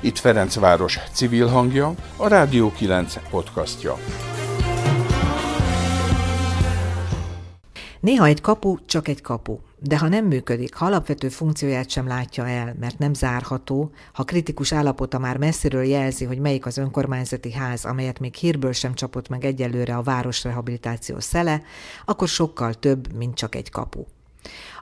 Itt 0.00 0.18
Ferencváros 0.18 0.98
civil 1.12 1.46
hangja, 1.46 1.94
a 2.16 2.28
Rádió 2.28 2.72
9 2.72 3.14
podcastja. 3.30 3.96
Néha 8.00 8.26
egy 8.26 8.40
kapu 8.40 8.76
csak 8.86 9.08
egy 9.08 9.20
kapu, 9.20 9.58
de 9.78 9.98
ha 9.98 10.08
nem 10.08 10.24
működik, 10.24 10.74
ha 10.74 10.86
alapvető 10.86 11.28
funkcióját 11.28 11.90
sem 11.90 12.06
látja 12.06 12.48
el, 12.48 12.74
mert 12.80 12.98
nem 12.98 13.14
zárható, 13.14 13.90
ha 14.12 14.24
kritikus 14.24 14.72
állapota 14.72 15.18
már 15.18 15.36
messziről 15.36 15.84
jelzi, 15.84 16.24
hogy 16.24 16.38
melyik 16.38 16.66
az 16.66 16.76
önkormányzati 16.76 17.52
ház, 17.52 17.84
amelyet 17.84 18.18
még 18.18 18.34
hírből 18.34 18.72
sem 18.72 18.94
csapott 18.94 19.28
meg 19.28 19.44
egyelőre 19.44 19.96
a 19.96 20.02
városrehabilitáció 20.02 21.20
szele, 21.20 21.62
akkor 22.04 22.28
sokkal 22.28 22.74
több, 22.74 23.12
mint 23.12 23.34
csak 23.34 23.54
egy 23.54 23.70
kapu. 23.70 24.04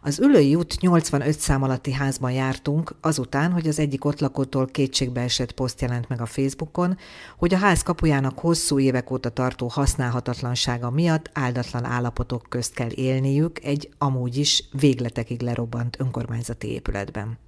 Az 0.07 0.21
Ülői 0.21 0.55
út 0.55 0.80
85 0.80 1.39
szám 1.39 1.62
alatti 1.62 1.93
házban 1.93 2.32
jártunk, 2.32 2.95
azután, 3.00 3.52
hogy 3.52 3.68
az 3.68 3.79
egyik 3.79 4.05
ott 4.05 4.20
lakótól 4.20 4.70
esett 5.15 5.52
poszt 5.52 5.80
jelent 5.80 6.09
meg 6.09 6.20
a 6.20 6.27
Facebookon, 6.27 6.98
hogy 7.37 7.55
a 7.55 7.59
ház 7.59 7.83
kapujának 7.83 8.38
hosszú 8.38 8.78
évek 8.78 9.11
óta 9.11 9.28
tartó 9.28 9.66
használhatatlansága 9.66 10.91
miatt 10.91 11.30
áldatlan 11.33 11.84
állapotok 11.84 12.47
közt 12.48 12.75
kell 12.75 12.91
élniük 12.91 13.64
egy 13.64 13.88
amúgy 13.98 14.37
is 14.37 14.64
végletekig 14.73 15.42
lerobbant 15.42 15.97
önkormányzati 16.01 16.69
épületben. 16.69 17.39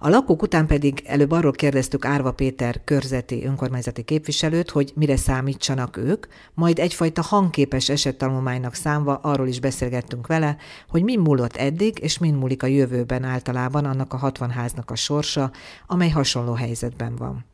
A 0.00 0.08
lakók 0.08 0.42
után 0.42 0.66
pedig 0.66 1.02
előbb 1.06 1.30
arról 1.30 1.52
kérdeztük 1.52 2.04
Árva 2.04 2.32
Péter 2.32 2.80
körzeti 2.84 3.44
önkormányzati 3.44 4.02
képviselőt, 4.02 4.70
hogy 4.70 4.92
mire 4.94 5.16
számítsanak 5.16 5.96
ők, 5.96 6.26
majd 6.54 6.78
egyfajta 6.78 7.22
hangképes 7.22 7.88
esettanulmánynak 7.88 8.74
számva 8.74 9.14
arról 9.14 9.48
is 9.48 9.60
beszélgettünk 9.60 10.26
vele, 10.26 10.56
hogy 10.88 11.02
mi 11.02 11.16
múlott 11.16 11.56
eddig, 11.56 11.98
és 11.98 12.18
min 12.18 12.34
múlik 12.34 12.62
a 12.62 12.66
jövőben 12.66 13.24
általában 13.24 13.84
annak 13.84 14.12
a 14.12 14.16
60 14.16 14.50
háznak 14.50 14.90
a 14.90 14.96
sorsa, 14.96 15.50
amely 15.86 16.10
hasonló 16.10 16.52
helyzetben 16.52 17.16
van. 17.16 17.44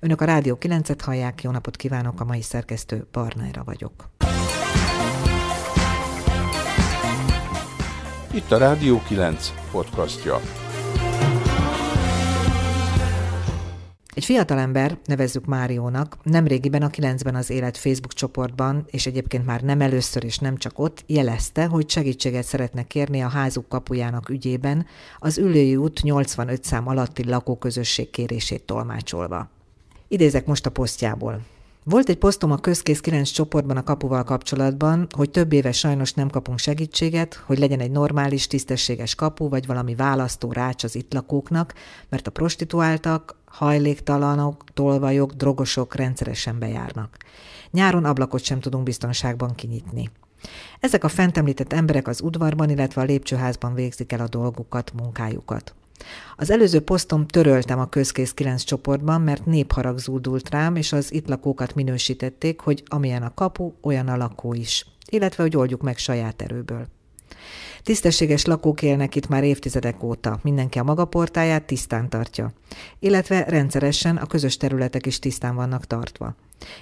Önök 0.00 0.20
a 0.20 0.24
Rádió 0.24 0.58
9-et 0.60 1.00
hallják, 1.04 1.42
jó 1.42 1.50
napot 1.50 1.76
kívánok, 1.76 2.20
a 2.20 2.24
mai 2.24 2.42
szerkesztő 2.42 3.06
Barnára 3.12 3.62
vagyok. 3.64 4.08
Itt 8.32 8.52
a 8.52 8.58
Rádió 8.58 9.02
9 9.06 9.52
podcastja. 9.70 10.40
Egy 14.14 14.24
fiatalember, 14.24 14.98
nevezzük 15.04 15.44
Máriónak, 15.44 16.16
nemrégiben 16.22 16.82
a 16.82 16.88
9-ben 16.88 17.34
az 17.34 17.50
élet 17.50 17.76
Facebook 17.76 18.12
csoportban, 18.12 18.84
és 18.90 19.06
egyébként 19.06 19.46
már 19.46 19.60
nem 19.60 19.80
először 19.80 20.24
és 20.24 20.38
nem 20.38 20.56
csak 20.56 20.78
ott, 20.78 21.04
jelezte, 21.06 21.66
hogy 21.66 21.90
segítséget 21.90 22.44
szeretne 22.44 22.82
kérni 22.82 23.20
a 23.20 23.28
házuk 23.28 23.68
kapujának 23.68 24.28
ügyében, 24.28 24.86
az 25.18 25.38
Ülői 25.38 25.76
út 25.76 26.02
85 26.02 26.64
szám 26.64 26.88
alatti 26.88 27.24
lakóközösség 27.24 28.10
kérését 28.10 28.62
tolmácsolva. 28.62 29.48
Idézek 30.08 30.46
most 30.46 30.66
a 30.66 30.70
posztjából. 30.70 31.40
Volt 31.84 32.08
egy 32.08 32.18
posztom 32.18 32.50
a 32.50 32.56
Közkész 32.56 33.00
9 33.00 33.30
csoportban 33.30 33.76
a 33.76 33.82
kapuval 33.82 34.24
kapcsolatban, 34.24 35.06
hogy 35.16 35.30
több 35.30 35.52
éve 35.52 35.72
sajnos 35.72 36.12
nem 36.12 36.28
kapunk 36.28 36.58
segítséget, 36.58 37.42
hogy 37.46 37.58
legyen 37.58 37.80
egy 37.80 37.90
normális, 37.90 38.46
tisztességes 38.46 39.14
kapu, 39.14 39.48
vagy 39.48 39.66
valami 39.66 39.94
választó 39.94 40.52
rács 40.52 40.84
az 40.84 40.96
itt 40.96 41.12
lakóknak, 41.12 41.74
mert 42.08 42.26
a 42.26 42.30
prostituáltak, 42.30 43.36
hajléktalanok, 43.54 44.64
tolvajok, 44.72 45.32
drogosok 45.32 45.94
rendszeresen 45.94 46.58
bejárnak. 46.58 47.16
Nyáron 47.70 48.04
ablakot 48.04 48.42
sem 48.42 48.60
tudunk 48.60 48.84
biztonságban 48.84 49.54
kinyitni. 49.54 50.10
Ezek 50.80 51.04
a 51.04 51.08
fent 51.08 51.38
említett 51.38 51.72
emberek 51.72 52.08
az 52.08 52.20
udvarban, 52.20 52.70
illetve 52.70 53.00
a 53.00 53.04
lépcsőházban 53.04 53.74
végzik 53.74 54.12
el 54.12 54.20
a 54.20 54.28
dolgukat, 54.28 54.92
munkájukat. 54.92 55.74
Az 56.36 56.50
előző 56.50 56.80
posztom 56.80 57.26
töröltem 57.26 57.78
a 57.78 57.88
Közkész 57.88 58.32
9 58.32 58.62
csoportban, 58.62 59.20
mert 59.20 59.46
népharag 59.46 59.98
zúdult 59.98 60.50
rám, 60.50 60.76
és 60.76 60.92
az 60.92 61.12
itt 61.12 61.28
lakókat 61.28 61.74
minősítették, 61.74 62.60
hogy 62.60 62.82
amilyen 62.86 63.22
a 63.22 63.34
kapu, 63.34 63.72
olyan 63.82 64.08
a 64.08 64.16
lakó 64.16 64.54
is, 64.54 64.86
illetve 65.08 65.42
hogy 65.42 65.56
oldjuk 65.56 65.82
meg 65.82 65.98
saját 65.98 66.42
erőből. 66.42 66.86
Tisztességes 67.82 68.44
lakók 68.44 68.82
élnek 68.82 69.14
itt 69.14 69.28
már 69.28 69.44
évtizedek 69.44 70.02
óta, 70.02 70.38
mindenki 70.42 70.78
a 70.78 70.82
maga 70.82 71.04
portáját 71.04 71.64
tisztán 71.64 72.08
tartja, 72.08 72.52
illetve 72.98 73.44
rendszeresen 73.44 74.16
a 74.16 74.26
közös 74.26 74.56
területek 74.56 75.06
is 75.06 75.18
tisztán 75.18 75.54
vannak 75.54 75.86
tartva. 75.86 76.34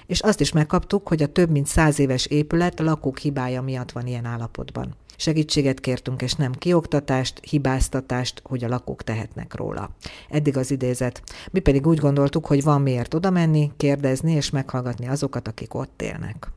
És 0.05 0.19
azt 0.19 0.39
is 0.39 0.51
megkaptuk, 0.51 1.07
hogy 1.07 1.23
a 1.23 1.27
több 1.27 1.49
mint 1.49 1.67
száz 1.67 1.99
éves 1.99 2.25
épület 2.25 2.79
a 2.79 2.83
lakók 2.83 3.17
hibája 3.17 3.61
miatt 3.61 3.91
van 3.91 4.07
ilyen 4.07 4.25
állapotban. 4.25 4.95
Segítséget 5.17 5.79
kértünk, 5.79 6.21
és 6.21 6.33
nem 6.33 6.51
kioktatást, 6.51 7.39
hibáztatást, 7.49 8.41
hogy 8.43 8.63
a 8.63 8.67
lakók 8.67 9.03
tehetnek 9.03 9.55
róla. 9.55 9.89
Eddig 10.29 10.57
az 10.57 10.71
idézet. 10.71 11.21
Mi 11.51 11.59
pedig 11.59 11.87
úgy 11.87 11.97
gondoltuk, 11.97 12.45
hogy 12.45 12.63
van 12.63 12.81
miért 12.81 13.13
oda 13.13 13.29
menni, 13.29 13.71
kérdezni 13.77 14.31
és 14.31 14.49
meghallgatni 14.49 15.07
azokat, 15.07 15.47
akik 15.47 15.73
ott 15.73 16.01
élnek. 16.01 16.51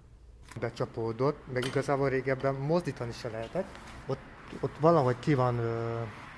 Becsapódott, 0.61 1.39
meg 1.53 1.65
igazából 1.65 2.09
régebben 2.09 2.55
mozdítani 2.55 3.12
se 3.12 3.28
lehetett. 3.28 3.78
Ott, 4.06 4.19
ott 4.61 4.75
valahogy 4.81 5.19
ki 5.19 5.34
van 5.34 5.61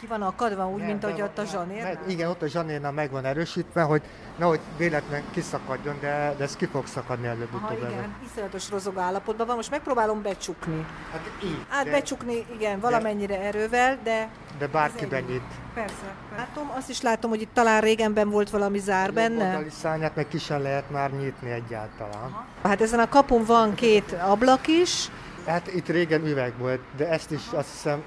ki 0.00 0.06
van 0.06 0.22
akadva 0.22 0.68
úgy, 0.68 0.78
nem, 0.78 0.86
mint 0.86 1.04
ahogy 1.04 1.22
ott 1.22 1.38
a 1.38 1.44
zsanér? 1.44 1.98
Igen, 2.06 2.28
ott 2.28 2.42
a 2.42 2.46
zsanérnál 2.46 2.92
meg 2.92 3.10
van 3.10 3.24
erősítve, 3.24 3.82
hogy 3.82 4.02
nehogy 4.36 4.60
véletlen 4.76 5.22
kiszakadjon, 5.30 5.96
de, 6.00 6.34
de 6.36 6.44
ez 6.44 6.56
ki 6.56 6.66
fog 6.66 6.86
szakadni 6.86 7.26
előbb-utóbb. 7.26 7.78
igen, 7.78 7.92
előbb. 7.92 8.10
iszonyatos 8.30 8.70
rozog 8.70 8.98
állapotban 8.98 9.46
van. 9.46 9.56
Most 9.56 9.70
megpróbálom 9.70 10.22
becsukni. 10.22 10.86
Hát 11.12 11.30
így. 11.44 11.64
Hát 11.68 11.84
de, 11.84 11.90
becsukni, 11.90 12.46
igen, 12.54 12.80
valamennyire 12.80 13.36
de, 13.36 13.42
erővel, 13.42 13.98
de... 14.02 14.28
De 14.58 14.66
bárki 14.66 15.06
benyit. 15.06 15.42
Persze. 15.74 16.14
Látom, 16.36 16.72
azt 16.76 16.88
is 16.88 17.00
látom, 17.02 17.30
hogy 17.30 17.40
itt 17.40 17.54
talán 17.54 17.80
régenben 17.80 18.30
volt 18.30 18.50
valami 18.50 18.78
zár 18.78 19.12
benne. 19.12 19.56
A 19.56 19.70
szárnyát 19.70 20.16
meg 20.16 20.28
ki 20.28 20.38
sem 20.38 20.62
lehet 20.62 20.90
már 20.90 21.10
nyitni 21.10 21.50
egyáltalán. 21.50 22.22
Aha. 22.22 22.46
Hát 22.62 22.80
ezen 22.80 22.98
a 22.98 23.08
kapun 23.08 23.44
van 23.44 23.74
két 23.74 24.12
ablak 24.12 24.66
is. 24.66 25.10
Hát 25.46 25.74
itt 25.74 25.88
régen 25.88 26.26
üveg 26.26 26.52
volt, 26.58 26.80
de 26.96 27.08
ezt 27.08 27.30
is 27.30 27.42
azt 27.52 27.70
hiszem 27.70 28.02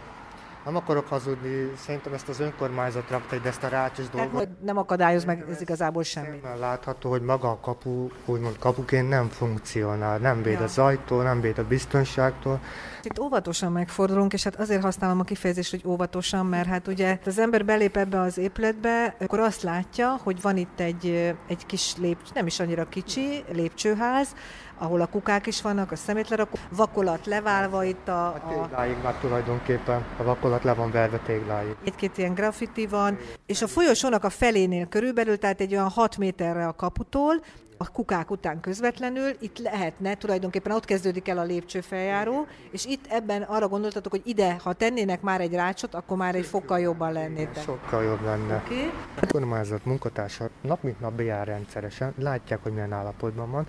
nem 0.65 0.75
akarok 0.75 1.07
hazudni, 1.07 1.71
szerintem 1.77 2.13
ezt 2.13 2.29
az 2.29 2.39
önkormányzat 2.39 3.09
rakta 3.09 3.35
ide 3.35 3.47
ezt 3.47 3.63
a 3.63 3.67
rácsos 3.67 4.09
dolgot. 4.09 4.31
Tehát, 4.31 4.49
nem 4.61 4.77
akadályoz 4.77 5.25
meg 5.25 5.45
ez 5.49 5.61
igazából 5.61 6.03
semmi. 6.03 6.39
Nem 6.43 6.59
látható, 6.59 7.09
hogy 7.09 7.21
maga 7.21 7.49
a 7.49 7.59
kapu, 7.59 8.07
úgymond 8.25 8.57
kapuként 8.59 9.09
nem 9.09 9.29
funkcionál, 9.29 10.17
nem 10.17 10.41
véd 10.41 10.57
ja. 10.57 10.63
az 10.63 10.77
ajtó, 10.77 11.21
nem 11.21 11.41
véd 11.41 11.57
a 11.57 11.67
biztonságtól. 11.67 12.59
Itt 13.03 13.19
óvatosan 13.19 13.71
megfordulunk, 13.71 14.33
és 14.33 14.43
hát 14.43 14.55
azért 14.55 14.81
használom 14.81 15.19
a 15.19 15.23
kifejezést, 15.23 15.71
hogy 15.71 15.83
óvatosan, 15.85 16.45
mert 16.45 16.67
hát 16.67 16.87
ugye 16.87 17.19
az 17.25 17.39
ember 17.39 17.65
belép 17.65 17.97
ebbe 17.97 18.19
az 18.19 18.37
épületbe, 18.37 19.15
akkor 19.19 19.39
azt 19.39 19.61
látja, 19.61 20.19
hogy 20.23 20.41
van 20.41 20.57
itt 20.57 20.79
egy, 20.79 21.35
egy 21.47 21.65
kis 21.65 21.95
lépcső, 21.97 22.31
nem 22.33 22.45
is 22.45 22.59
annyira 22.59 22.89
kicsi 22.89 23.43
lépcsőház, 23.51 24.35
ahol 24.77 25.01
a 25.01 25.05
kukák 25.05 25.47
is 25.47 25.61
vannak, 25.61 25.91
a 25.91 25.95
szemétlerakó, 25.95 26.57
vakolat 26.69 27.25
leválva 27.25 27.83
itt 27.83 28.07
a... 28.07 28.27
A 28.27 28.41
tégláig 28.49 28.95
már 29.03 29.13
tulajdonképpen, 29.13 30.05
a 30.17 30.23
vakolat 30.23 30.63
le 30.63 30.73
van 30.73 30.91
verve 30.91 31.17
tégláig. 31.17 31.75
Egy-két 31.85 32.17
ilyen 32.17 32.33
graffiti 32.33 32.87
van, 32.87 33.17
és 33.45 33.61
a 33.61 33.67
folyosónak 33.67 34.23
a 34.23 34.29
felénél 34.29 34.85
körülbelül, 34.85 35.37
tehát 35.37 35.61
egy 35.61 35.73
olyan 35.73 35.89
6 35.89 36.17
méterre 36.17 36.67
a 36.67 36.75
kaputól, 36.75 37.41
a 37.81 37.87
kukák 37.93 38.31
után 38.31 38.59
közvetlenül, 38.59 39.29
itt 39.39 39.57
lehetne, 39.57 40.15
tulajdonképpen 40.15 40.71
ott 40.71 40.85
kezdődik 40.85 41.27
el 41.27 41.37
a 41.37 41.43
lépcsőfeljáró, 41.43 42.47
és 42.71 42.85
itt 42.85 43.05
ebben 43.09 43.41
arra 43.41 43.67
gondoltatok, 43.67 44.11
hogy 44.11 44.21
ide, 44.23 44.57
ha 44.63 44.73
tennének 44.73 45.21
már 45.21 45.41
egy 45.41 45.53
rácsot, 45.53 45.93
akkor 45.93 46.17
már 46.17 46.35
egy 46.35 46.45
fokkal 46.45 46.79
jobban 46.79 47.11
lennétek. 47.11 47.63
Sokkal 47.63 48.03
jobb 48.03 48.23
lenne. 48.23 48.55
Okay. 48.65 48.91
A 49.21 49.25
kormányzat 49.31 49.85
munkatársa 49.85 50.49
nap 50.61 50.83
mint 50.83 50.99
nap 50.99 51.13
bejár 51.13 51.47
rendszeresen, 51.47 52.13
látják, 52.17 52.63
hogy 52.63 52.73
milyen 52.73 52.93
állapotban 52.93 53.51
van, 53.51 53.67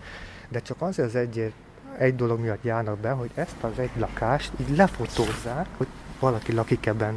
de 0.49 0.61
csak 0.61 0.83
az 0.83 0.99
az 0.99 1.15
egy, 1.15 1.53
egy 1.99 2.17
dolog 2.17 2.41
miatt 2.41 2.63
járnak 2.63 2.99
be, 2.99 3.11
hogy 3.11 3.31
ezt 3.35 3.63
az 3.63 3.79
egy 3.79 3.91
lakást 3.97 4.53
így 4.61 4.77
lefotózzák, 4.77 5.67
hogy 5.77 5.89
valaki 6.23 6.53
lakik 6.53 6.87
ebben, 6.87 7.15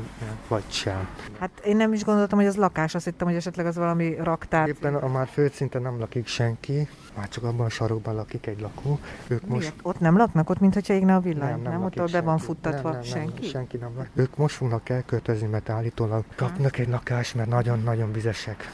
vagy 0.48 0.64
sem. 0.68 1.08
Hát 1.40 1.52
én 1.66 1.76
nem 1.76 1.94
is 1.94 2.04
gondoltam, 2.04 2.38
hogy 2.38 2.48
az 2.48 2.56
lakás, 2.56 2.96
azt 2.96 3.06
hittem, 3.06 3.28
hogy 3.28 3.36
esetleg 3.36 3.66
az 3.66 3.76
valami 3.76 4.16
raktár. 4.16 4.68
Éppen 4.68 4.96
a 4.96 5.08
már 5.08 5.28
földszinten 5.28 5.82
nem 5.82 6.00
lakik 6.00 6.28
senki, 6.28 6.88
már 7.18 7.30
csak 7.30 7.44
abban 7.44 7.66
a 7.66 7.70
sarokban 7.70 8.16
lakik 8.16 8.46
egy 8.46 8.60
lakó. 8.60 9.00
Ők 9.28 9.42
Miért? 9.42 9.50
most... 9.50 9.74
Ott 9.82 10.00
nem 10.00 10.18
laknak? 10.18 10.50
Ott, 10.50 10.60
mintha 10.60 10.94
égne 10.94 11.16
a 11.16 11.20
villany? 11.20 11.50
Nem, 11.50 11.62
nem, 11.62 11.72
nem 11.72 11.84
ott 11.84 12.12
be 12.12 12.22
van 12.22 12.38
futtatva 12.38 12.90
nem, 12.90 13.00
nem, 13.00 13.10
senki? 13.10 13.42
Nem, 13.42 13.50
senki 13.50 13.78
nem 13.78 13.92
lakik. 13.98 14.12
Ők 14.16 14.38
most 14.38 14.56
fognak 14.56 14.90
elköltözni, 14.90 15.48
mert 15.48 15.70
állítólag 15.70 16.24
kapnak 16.36 16.78
egy 16.78 16.90
lakást, 16.90 17.36
mert 17.36 17.50
nagyon-nagyon 17.50 18.12
vizesek. 18.12 18.72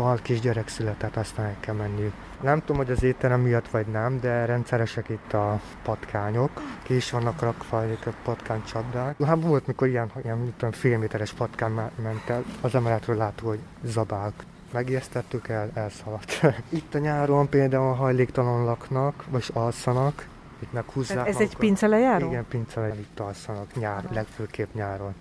Fal 0.00 0.18
kisgyerek 0.22 0.68
született, 0.68 1.16
aztán 1.16 1.46
el 1.46 1.56
kell 1.60 1.74
menniük. 1.74 2.12
Nem 2.40 2.60
tudom, 2.60 2.76
hogy 2.76 2.90
az 2.90 3.02
étterem 3.02 3.40
miatt 3.40 3.68
vagy 3.68 3.86
nem, 3.86 4.20
de 4.20 4.44
rendszeresek 4.44 5.08
itt 5.08 5.32
a 5.32 5.60
patkányok. 5.82 6.50
Ki 6.82 6.94
is 6.94 7.10
vannak 7.10 7.40
rakva 7.40 7.78
a 7.78 8.10
patkánycsapdák. 8.24 9.22
Hát 9.24 9.42
volt, 9.42 9.66
mikor 9.66 9.88
ilyen, 9.88 10.10
ilyen 10.24 10.54
tudom, 10.56 10.72
fél 10.72 10.98
méteres 10.98 11.32
patkány 11.32 11.72
ment 12.02 12.28
el, 12.28 12.44
az 12.60 12.74
emeletről 12.74 13.16
látó, 13.16 13.46
hogy 13.46 13.58
zabálk. 13.82 14.34
Megijesztettük 14.72 15.48
el, 15.48 15.70
elszaladt. 15.74 16.40
itt 16.68 16.94
a 16.94 16.98
nyáron 16.98 17.48
például 17.48 17.94
hajléktalan 17.94 18.64
laknak, 18.64 19.24
vagy 19.28 19.44
alszanak, 19.52 20.26
itt 20.58 20.72
meghúzzák. 20.72 21.28
Ez 21.28 21.40
egy 21.40 21.56
pincelejáró? 21.56 22.26
Igen, 22.26 22.46
pincelejáró, 22.48 23.00
itt 23.00 23.20
alszanak, 23.20 23.74
nyár, 23.74 24.04
legfőképp 24.12 24.74
nyáron. 24.74 25.14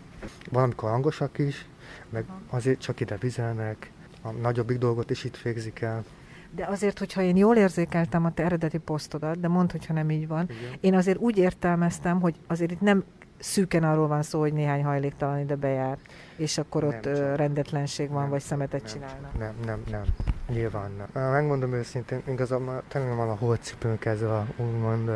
Van, 0.52 0.64
amikor 0.64 0.90
hangosak 0.90 1.38
is, 1.38 1.66
meg 2.10 2.26
azért 2.50 2.80
csak 2.80 3.00
ide 3.00 3.18
vizelnek, 3.18 3.92
a 4.22 4.32
nagyobbik 4.32 4.78
dolgot 4.78 5.10
is 5.10 5.24
itt 5.24 5.38
végzik 5.38 5.82
el. 5.82 6.04
De 6.56 6.66
azért, 6.66 7.00
hogyha 7.00 7.22
én 7.22 7.36
jól 7.36 7.56
érzékeltem 7.56 8.26
a 8.26 8.34
te 8.34 8.44
eredeti 8.44 8.78
posztodat, 8.78 9.40
de 9.40 9.48
mondd, 9.48 9.72
hogyha 9.72 9.94
nem 9.94 10.10
így 10.10 10.28
van, 10.28 10.50
Igen. 10.50 10.78
én 10.80 10.96
azért 10.96 11.18
úgy 11.18 11.38
értelmeztem, 11.38 12.22
hogy 12.22 12.36
azért 12.48 12.72
itt 12.72 12.82
nem 12.82 13.04
szűken 13.40 13.84
arról 13.84 14.08
van 14.08 14.22
szó, 14.22 14.40
hogy 14.40 14.54
néhány 14.54 14.84
hajléktalan 14.84 15.40
ide 15.40 15.56
bejár, 15.56 15.98
és 16.36 16.58
akkor 16.58 16.84
ott 16.84 17.04
nem, 17.04 17.36
rendetlenség 17.36 18.10
van, 18.10 18.22
nem, 18.22 18.30
vagy 18.30 18.42
szemetet 18.42 18.82
nem, 18.82 18.92
csinálnak. 18.92 19.38
Nem, 19.38 19.54
nem, 19.66 19.84
nem. 19.92 20.04
Nyilván 20.48 20.92
nem. 21.14 21.32
Megmondom 21.32 21.74
őszintén, 21.74 22.22
igazából 22.28 22.84
tényleg 22.88 23.16
van 23.16 23.30
a 23.30 23.36
holcipőnk 23.36 24.06
ez 24.06 24.22
a 24.22 24.46
úgymond 24.58 25.12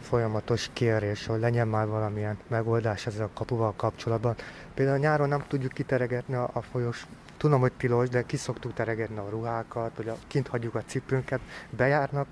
folyamatos 0.00 0.70
kérés, 0.72 1.26
hogy 1.26 1.40
legyen 1.40 1.68
már 1.68 1.86
valamilyen 1.86 2.38
megoldás 2.48 3.06
ezzel 3.06 3.24
a 3.24 3.30
kapuval 3.34 3.72
kapcsolatban. 3.76 4.34
Például 4.74 4.98
nyáron 4.98 5.28
nem 5.28 5.44
tudjuk 5.48 5.72
kiteregetni 5.72 6.34
a, 6.34 6.50
a 6.52 6.60
folyos 6.60 7.06
Tudom, 7.42 7.60
hogy 7.60 7.72
tilos, 7.72 8.08
de 8.08 8.22
ki 8.22 8.36
szoktuk 8.36 8.74
teregetni 8.74 9.18
a 9.18 9.28
ruhákat, 9.30 9.96
vagy 9.96 10.08
a, 10.08 10.16
kint 10.26 10.48
hagyjuk 10.48 10.74
a 10.74 10.82
cipőnket, 10.86 11.40
bejárnak 11.70 12.26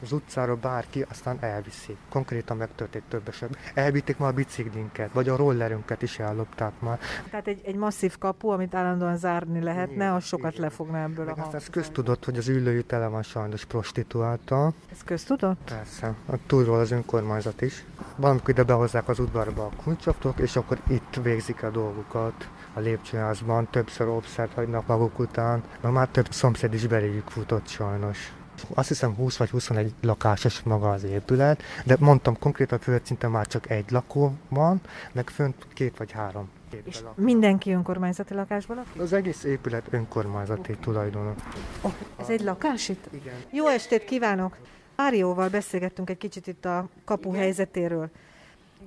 az 0.00 0.12
utcáról 0.12 0.56
bárki, 0.56 1.04
aztán 1.10 1.38
elviszik. 1.40 1.96
Konkrétan 2.08 2.56
megtörtént 2.56 3.04
több 3.04 3.28
esetben. 3.28 3.58
Elvitték 3.74 4.18
már 4.18 4.30
a 4.30 4.32
biciklinket, 4.32 5.12
vagy 5.12 5.28
a 5.28 5.36
rollerünket 5.36 6.02
is 6.02 6.18
ellopták 6.18 6.72
már. 6.78 6.98
Tehát 7.30 7.46
egy, 7.46 7.60
egy 7.64 7.74
masszív 7.74 8.18
kapu, 8.18 8.48
amit 8.48 8.74
állandóan 8.74 9.16
zárni 9.16 9.62
lehetne, 9.62 10.14
az 10.14 10.24
sokat 10.24 10.52
igen. 10.52 10.62
lefogna 10.62 10.98
ebből 10.98 11.24
Meg 11.24 11.38
a 11.38 11.56
Ez 11.56 11.70
köztudott, 11.70 12.24
hogy 12.24 12.36
az 12.36 12.48
ülőjű 12.48 12.80
tele 12.80 13.06
van 13.06 13.22
sajnos 13.22 13.64
prostituálta. 13.64 14.72
Ez 14.92 15.02
köztudott? 15.04 15.60
Persze. 15.64 16.14
A 16.26 16.36
túlról 16.46 16.78
az 16.78 16.90
önkormányzat 16.90 17.60
is. 17.60 17.84
Valamikor 18.16 18.48
ide 18.48 18.62
behozzák 18.62 19.08
az 19.08 19.18
udvarba 19.18 19.64
a 19.64 19.82
kulcsaftok, 19.82 20.38
és 20.38 20.56
akkor 20.56 20.78
itt 20.88 21.20
végzik 21.22 21.62
a 21.62 21.70
dolgukat 21.70 22.48
a 22.74 22.80
lépcsőházban, 22.80 23.68
többször 23.70 24.08
obszert 24.08 24.53
hagynak 24.54 24.86
maguk 24.86 25.18
után, 25.18 25.62
Na 25.80 25.90
már 25.90 26.08
több 26.08 26.26
szomszéd 26.30 26.74
is 26.74 26.86
beléjük 26.86 27.28
futott 27.28 27.68
sajnos. 27.68 28.32
Azt 28.74 28.88
hiszem 28.88 29.14
20 29.14 29.36
vagy 29.36 29.50
21 29.50 29.92
lakásos 30.00 30.60
maga 30.62 30.90
az 30.90 31.04
épület, 31.04 31.62
de 31.84 31.96
mondtam 31.98 32.38
konkrétan 32.38 32.78
földszinten 32.78 33.30
már 33.30 33.46
csak 33.46 33.70
egy 33.70 33.90
lakó 33.90 34.32
van, 34.48 34.80
meg 35.12 35.30
fönt 35.30 35.66
két 35.74 35.96
vagy 35.96 36.12
három. 36.12 36.48
És 36.84 37.00
lakó. 37.00 37.22
mindenki 37.22 37.72
önkormányzati 37.72 38.34
lakásban 38.34 38.76
lakik? 38.76 39.00
Az 39.00 39.12
egész 39.12 39.44
épület 39.44 39.86
önkormányzati 39.90 40.76
tulajdonok. 40.80 41.36
Oh, 41.80 41.92
ez 42.16 42.28
egy 42.28 42.40
lakás 42.40 42.88
itt? 42.88 43.04
Igen. 43.10 43.34
Jó 43.50 43.66
estét 43.66 44.04
kívánok! 44.04 44.56
Árióval 44.96 45.48
beszélgettünk 45.48 46.10
egy 46.10 46.18
kicsit 46.18 46.46
itt 46.46 46.64
a 46.64 46.88
kapu 47.04 47.28
Igen. 47.28 47.40
helyzetéről. 47.40 48.10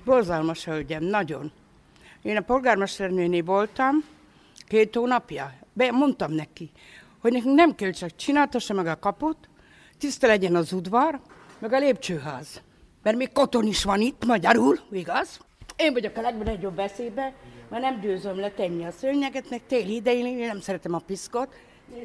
Borzalmas 0.05 0.65
hölgyem, 0.65 1.03
nagyon. 1.03 1.51
Én 2.21 2.37
a 2.37 2.41
polgármesternőné 2.41 3.41
voltam 3.41 4.03
két 4.67 4.95
hónapja. 4.95 5.53
Be, 5.73 5.91
mondtam 5.91 6.31
neki, 6.31 6.71
hogy 7.21 7.31
nekünk 7.31 7.55
nem 7.55 7.75
kell 7.75 7.91
csak 7.91 8.15
csináltassa 8.15 8.73
meg 8.73 8.87
a 8.87 8.99
kaput, 8.99 9.49
tiszta 9.97 10.27
legyen 10.27 10.55
az 10.55 10.73
udvar, 10.73 11.19
meg 11.59 11.73
a 11.73 11.79
lépcsőház. 11.79 12.61
Mert 13.03 13.17
még 13.17 13.31
koton 13.31 13.65
is 13.65 13.83
van 13.83 14.01
itt, 14.01 14.25
magyarul, 14.25 14.79
igaz? 14.91 15.39
Én 15.75 15.93
vagyok 15.93 16.17
a 16.17 16.21
legnagyobb 16.21 16.75
veszélybe, 16.75 17.33
mert 17.69 17.83
nem 17.83 17.99
győzöm 17.99 18.39
letenni 18.39 18.85
a 18.85 18.91
szőnyeget, 18.91 19.49
meg 19.49 19.61
téli 19.67 19.95
idején 19.95 20.25
én 20.25 20.47
nem 20.47 20.59
szeretem 20.59 20.93
a 20.93 20.99
piszkot. 20.99 21.47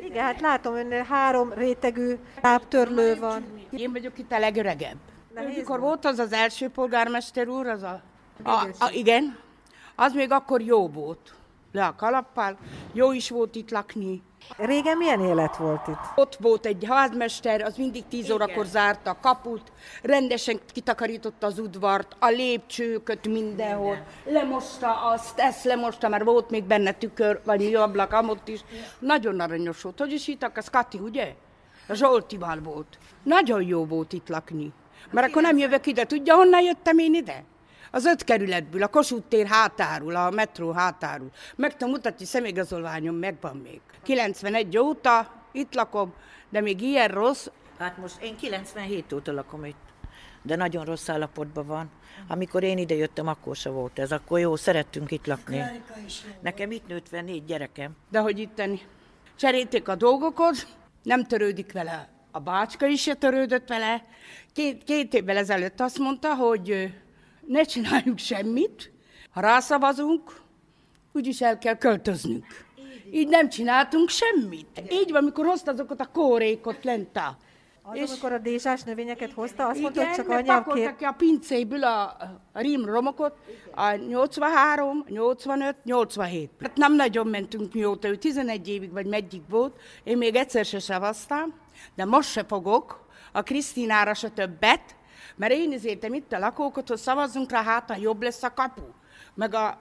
Igen, 0.05 0.25
hát 0.25 0.41
látom, 0.41 0.75
önnél 0.75 1.03
három 1.03 1.53
rétegű 1.53 2.15
táptörlő 2.41 3.17
van. 3.19 3.45
Én 3.71 3.93
vagyok 3.93 4.19
itt 4.19 4.33
a 4.33 4.39
legöregebb. 4.39 4.97
Amikor 5.35 5.81
volt 5.81 6.05
az 6.05 6.19
az 6.19 6.33
első 6.33 6.69
polgármester 6.69 7.49
úr, 7.49 7.67
az 7.67 7.83
a... 7.83 8.03
a, 8.43 8.67
a 8.79 8.91
igen, 8.93 9.39
az 9.97 10.13
még 10.13 10.31
akkor 10.31 10.61
jó 10.61 10.89
volt. 10.89 11.35
Le 11.73 11.85
a 11.87 11.95
kalappal, 11.97 12.59
jó 12.93 13.13
is 13.13 13.31
volt 13.31 13.55
itt 13.55 13.71
lakni. 13.71 14.23
Régen 14.57 14.97
milyen 14.97 15.21
élet 15.21 15.57
volt 15.57 15.89
itt? 15.89 15.99
Ott 16.15 16.37
volt 16.41 16.67
egy 16.67 16.85
házmester, 16.89 17.61
az 17.61 17.77
mindig 17.77 18.05
10 18.09 18.31
órakor 18.31 18.67
zárta 18.67 19.11
a 19.11 19.19
kaput, 19.21 19.73
rendesen 20.03 20.61
kitakarította 20.73 21.47
az 21.47 21.59
udvart, 21.59 22.17
a 22.19 22.27
lépcsőköt 22.29 23.29
mindenhol, 23.29 23.97
Minden. 24.25 24.43
lemosta 24.43 25.05
azt, 25.11 25.39
ezt 25.39 25.65
lemosta, 25.65 26.09
mert 26.09 26.25
volt 26.25 26.51
még 26.51 26.65
benne 26.65 26.93
tükör, 26.93 27.41
vagy 27.45 27.61
mi 27.61 27.75
ablak, 27.75 28.13
amott 28.13 28.49
is. 28.49 28.61
Nagyon 28.99 29.41
aranyos 29.41 29.83
volt. 29.83 29.99
Hogy 29.99 30.13
is 30.13 30.27
hittak, 30.27 30.57
az 30.57 30.69
Kati, 30.69 30.99
ugye? 30.99 31.35
A 31.89 31.95
Zsoltival 31.95 32.61
volt. 32.63 32.99
Nagyon 33.23 33.63
jó 33.63 33.85
volt 33.85 34.13
itt 34.13 34.29
lakni. 34.29 34.73
Mert 35.11 35.29
akkor 35.29 35.43
nem 35.43 35.59
jövök 35.59 35.87
ide. 35.87 36.05
Tudja, 36.05 36.35
honnan 36.35 36.63
jöttem 36.63 36.99
én 36.99 37.15
ide? 37.15 37.45
Az 37.95 38.05
öt 38.05 38.25
kerületből, 38.25 38.83
a 38.83 38.89
Kossuth 38.89 39.29
tér 39.29 39.47
hátáról, 39.47 40.17
a 40.17 40.31
metró 40.31 40.71
hátáról. 40.71 41.31
Meg 41.57 41.77
tudom 41.77 41.93
mutatni, 41.93 42.25
személyigazolványom 42.25 43.15
megvan 43.15 43.57
még. 43.57 43.81
91 44.03 44.79
óta 44.79 45.33
itt 45.53 45.75
lakom, 45.75 46.13
de 46.51 46.61
még 46.61 46.81
ilyen 46.81 47.09
rossz. 47.09 47.47
Hát 47.79 47.97
most 47.99 48.23
én 48.23 48.37
97 48.37 49.13
óta 49.13 49.33
lakom 49.33 49.65
itt, 49.65 49.77
de 50.43 50.57
nagyon 50.57 50.85
rossz 50.85 51.09
állapotban 51.09 51.67
van. 51.67 51.91
Amikor 52.29 52.63
én 52.63 52.79
ide 52.79 52.95
jöttem, 52.95 53.27
akkor 53.27 53.57
se 53.57 53.71
volt 53.71 53.99
ez. 53.99 54.13
Akkor 54.13 54.39
jó, 54.39 54.57
szerettünk 54.57 55.11
itt 55.11 55.27
lakni. 55.27 55.63
Nekem 56.41 56.71
itt 56.71 56.87
nőtt 56.87 57.09
fel 57.09 57.23
négy 57.23 57.45
gyerekem. 57.45 57.97
De 58.11 58.19
hogy 58.19 58.39
itteni? 58.39 58.81
Cserélték 59.37 59.89
a 59.89 59.95
dolgokat, 59.95 60.67
nem 61.03 61.25
törődik 61.25 61.73
vele. 61.73 62.09
A 62.31 62.39
bácska 62.39 62.87
is 62.87 63.03
se 63.03 63.15
törődött 63.15 63.69
vele. 63.69 64.03
Két, 64.53 64.85
két 64.85 65.15
évvel 65.15 65.37
ezelőtt 65.37 65.81
azt 65.81 65.99
mondta, 65.99 66.35
hogy 66.35 66.93
ne 67.47 67.63
csináljuk 67.63 68.19
semmit, 68.19 68.93
ha 69.31 69.41
rászavazunk, 69.41 70.41
úgyis 71.13 71.41
el 71.41 71.59
kell 71.59 71.77
költöznünk. 71.77 72.47
Így 73.13 73.29
nem 73.29 73.49
csináltunk 73.49 74.09
semmit. 74.09 74.83
Így 74.91 75.11
van, 75.11 75.23
amikor 75.23 75.47
hozta 75.47 75.71
azokat 75.71 76.01
a 76.01 76.11
kórékot 76.13 76.85
lent 76.85 77.17
a 77.17 77.37
az, 77.83 77.97
és 77.97 78.09
amikor 78.09 78.33
a 78.33 78.39
dézsás 78.39 78.83
növényeket 78.83 79.33
hozta, 79.33 79.67
azt 79.67 79.81
mondta, 79.81 80.05
hogy 80.05 80.15
csak 80.15 80.29
anyám 80.29 80.65
kér... 80.65 80.97
ki 80.97 81.05
a 81.05 81.13
pincéből 81.13 81.85
a, 81.85 82.17
a 82.53 82.61
rímromokot, 82.61 83.35
a 83.75 83.93
83, 83.93 85.05
85, 85.09 85.77
87. 85.85 86.51
Hát 86.61 86.77
nem 86.77 86.95
nagyon 86.95 87.27
mentünk 87.27 87.75
mióta, 87.75 88.09
ő 88.09 88.17
11 88.17 88.69
évig 88.69 88.93
vagy 88.93 89.07
meddig 89.07 89.41
volt, 89.49 89.77
én 90.05 90.17
még 90.17 90.35
egyszer 90.35 90.65
se 90.65 90.79
szavaztam, 90.79 91.55
de 91.95 92.05
most 92.05 92.31
se 92.31 92.45
fogok, 92.45 93.07
a 93.33 93.43
Krisztinára 93.43 94.15
se 94.15 94.29
többet, 94.29 94.97
mert 95.37 95.53
én 95.53 95.73
ezértem 95.73 96.15
itt 96.15 96.33
a 96.33 96.39
lakókat, 96.39 96.89
hogy 96.89 96.99
szavazzunk 96.99 97.51
rá, 97.51 97.63
hát 97.63 97.91
ha 97.91 97.97
jobb 97.97 98.23
lesz 98.23 98.43
a 98.43 98.55
kapu. 98.55 98.83
Meg 99.35 99.55
a, 99.55 99.67
a 99.67 99.79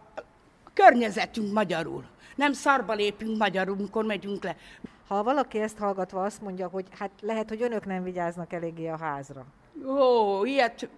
környezetünk 0.74 1.54
magyarul. 1.54 2.06
Nem 2.36 2.54
szarba 2.54 2.94
lépünk 2.94 3.38
magyarul, 3.38 3.76
amikor 3.78 4.06
megyünk 4.06 4.44
le. 4.44 4.56
Ha 5.08 5.24
valaki 5.24 5.60
ezt 5.60 5.78
hallgatva 5.78 6.24
azt 6.24 6.42
mondja, 6.42 6.68
hogy 6.68 6.86
hát 7.00 7.12
lehet, 7.22 7.50
hogy 7.50 7.62
önök 7.62 7.86
nem 7.86 8.04
vigyáznak 8.04 8.54
eléggé 8.54 8.88
a 8.88 8.98
házra. 8.98 9.46
Ó, 9.86 10.46
ilyet, 10.46 10.90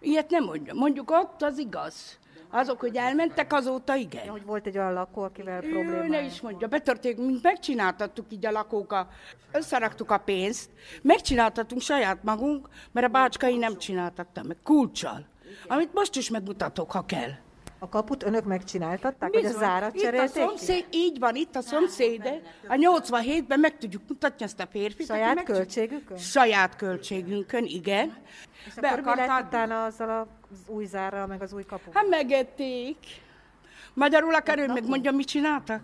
ilyet 0.00 0.30
nem 0.30 0.44
mondja. 0.44 0.74
Mondjuk 0.74 1.10
ott 1.10 1.42
az 1.42 1.58
igaz. 1.58 2.18
Azok, 2.50 2.80
hogy 2.80 2.96
elmentek, 2.96 3.52
azóta 3.52 3.94
igen. 3.94 4.28
Hogy 4.28 4.44
volt 4.44 4.66
egy 4.66 4.78
olyan 4.78 4.92
lakó, 4.92 5.22
akivel 5.22 5.60
probléma. 5.60 6.06
Ne 6.06 6.22
is 6.22 6.40
mondja, 6.40 6.66
betörték, 6.66 7.16
mint 7.16 7.42
megcsináltattuk 7.42 8.26
így 8.28 8.46
a 8.46 8.50
lakóka, 8.50 9.08
összeraktuk 9.52 10.10
a 10.10 10.18
pénzt, 10.18 10.70
megcsináltattunk 11.02 11.80
saját 11.80 12.22
magunk, 12.22 12.68
mert 12.92 13.06
a 13.06 13.10
bácskai 13.10 13.56
nem 13.56 13.78
csináltattam 13.78 14.46
meg, 14.46 14.56
kulcsal. 14.62 15.26
Amit 15.66 15.94
most 15.94 16.16
is 16.16 16.30
megmutatok, 16.30 16.90
ha 16.90 17.04
kell. 17.06 17.30
A 17.78 17.88
kaput 17.88 18.22
önök 18.22 18.44
megcsináltatták, 18.44 19.30
Bizony. 19.30 19.46
hogy 19.46 19.56
a 19.56 19.58
zárat 19.58 19.98
cserélték? 19.98 20.36
Itt 20.36 20.42
a 20.42 20.46
szomszéd, 20.46 20.86
így 20.90 21.18
van, 21.18 21.34
itt 21.34 21.56
a 21.56 21.60
szomszéde. 21.60 22.40
A 22.68 22.74
87-ben 22.74 23.60
meg 23.60 23.78
tudjuk 23.78 24.02
mutatni 24.08 24.44
ezt 24.44 24.60
a 24.60 24.66
férfit. 24.66 25.06
Saját 25.06 25.42
költségükön? 25.42 26.16
Saját 26.16 26.76
költségünkön, 26.76 27.64
igen. 27.64 28.16
És 28.66 28.74
Be 28.74 28.88
akkor 28.88 29.14
mi 29.14 29.26
lett 29.26 29.46
utána 29.46 29.84
azzal 29.84 30.28
az 30.50 30.58
új 30.66 30.84
zárral, 30.84 31.26
meg 31.26 31.42
az 31.42 31.52
új 31.52 31.64
kapuk? 31.64 31.94
Hát 31.94 32.08
megették. 32.08 32.96
Magyarul 33.94 34.34
akar 34.34 34.58
ő 34.58 34.66
megmondja, 34.66 35.12
mit 35.12 35.26
csináltak? 35.26 35.82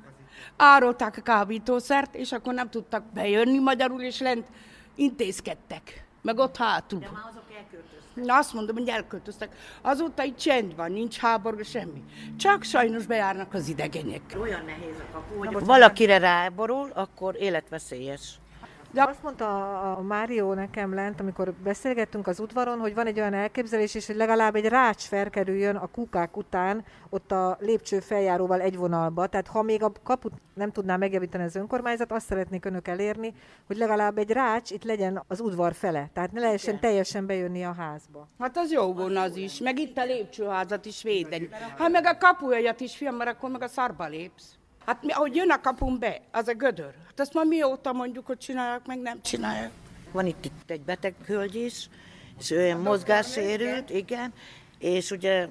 Árolták 0.57 1.17
a 1.17 1.21
kábítószert, 1.21 2.15
és 2.15 2.33
akkor 2.33 2.55
nem 2.55 2.71
tudtak 2.71 3.05
bejönni 3.13 3.59
magyarul, 3.59 4.01
és 4.01 4.21
lent 4.21 4.47
intézkedtek. 4.95 6.05
Meg 6.23 6.39
ott 6.39 6.57
hátul. 6.57 6.99
De 6.99 7.11
már 7.13 7.25
azok 7.31 7.43
Na 8.15 8.37
azt 8.37 8.53
mondom, 8.53 8.77
hogy 8.77 8.89
elköltöztek. 8.89 9.57
Azóta 9.83 10.23
itt 10.23 10.37
csend 10.37 10.77
van, 10.77 10.93
nincs 10.93 11.17
háború, 11.17 11.63
semmi. 11.63 12.05
Csak 12.37 12.63
sajnos 12.63 13.07
bejárnak 13.07 13.55
az 13.55 13.69
idegenek. 13.69 14.23
Olyan 14.41 14.65
nehéz 14.65 14.99
a 14.99 15.13
kapu, 15.13 15.45
hogy 15.45 15.65
valakire 15.65 16.19
ráborul, 16.19 16.91
akkor 16.95 17.37
életveszélyes. 17.39 18.39
De 18.95 19.03
azt 19.03 19.23
mondta 19.23 19.81
a 19.93 20.03
Mário 20.03 20.55
nekem 20.55 20.95
lent, 20.95 21.21
amikor 21.21 21.53
beszélgettünk 21.53 22.27
az 22.27 22.41
udvaron, 22.41 22.79
hogy 22.79 22.95
van 22.95 23.07
egy 23.07 23.19
olyan 23.19 23.35
elképzelés 23.35 23.95
is, 23.95 24.07
hogy 24.07 24.17
legalább 24.17 24.55
egy 24.55 24.67
rács 24.67 25.03
felkerüljön 25.03 25.77
a 25.77 25.87
kukák 25.87 26.37
után, 26.37 26.85
ott 27.11 27.33
a 27.33 27.57
lépcső 27.61 28.01
feljáróval 28.01 28.61
egy 28.61 28.77
vonalba. 28.77 29.27
Tehát 29.27 29.47
ha 29.47 29.63
még 29.63 29.83
a 29.83 29.93
kaput 30.03 30.33
nem 30.55 30.71
tudná 30.73 30.97
megjavítani 30.97 31.45
az 31.45 31.57
önkormányzat, 31.57 32.13
azt 32.13 32.27
szeretnék 32.27 32.65
önök 32.65 32.89
elérni, 32.89 33.35
hogy 33.67 33.77
legalább 33.77 34.19
egy 34.19 34.31
rács 34.31 34.71
itt 34.71 34.85
legyen 34.85 35.23
az 35.29 35.41
udvar 35.41 35.75
fele. 35.75 36.11
Tehát 36.13 36.33
ne 36.33 36.41
lehessen 36.41 36.75
Igen. 36.75 36.81
teljesen 36.81 37.27
bejönni 37.27 37.65
a 37.65 37.73
házba. 37.73 38.29
Hát 38.39 38.57
az 38.57 38.73
jó 38.73 38.93
volna 38.93 39.21
az 39.21 39.37
is, 39.37 39.59
meg 39.59 39.79
itt 39.79 39.99
a 39.99 40.05
lépcsőházat 40.05 40.85
is 40.85 41.03
védeni. 41.03 41.49
Hát 41.79 41.91
meg 41.91 42.07
a 42.07 42.17
kapujajat 42.19 42.81
is, 42.81 42.97
fiam, 42.97 43.15
mert 43.15 43.31
akkor 43.31 43.51
meg 43.51 43.63
a 43.63 43.69
szarba 43.69 44.07
lépsz. 44.07 44.59
Hát 44.87 45.03
mi, 45.03 45.13
ahogy 45.13 45.35
jön 45.35 45.51
a 45.51 45.61
kapun 45.61 45.99
be, 45.99 46.21
az 46.33 46.49
a 46.49 46.55
gödör. 46.55 46.95
Hát 47.07 47.21
azt 47.21 47.35
már 47.35 47.47
mióta 47.47 47.93
mondjuk, 47.93 48.27
hogy 48.27 48.39
csinálják, 48.39 48.87
meg 48.87 48.99
nem 48.99 49.23
csinálják. 49.23 49.71
Van 50.13 50.27
itt, 50.27 50.45
itt 50.45 50.71
egy 50.71 50.81
beteg 50.81 51.15
hölgy 51.27 51.55
is, 51.55 51.89
és 52.39 52.51
ő 52.51 52.57
olyan 52.57 52.81
mozgássérült, 52.81 53.91
igen, 53.91 54.33
és 54.79 55.11
ugye 55.11 55.49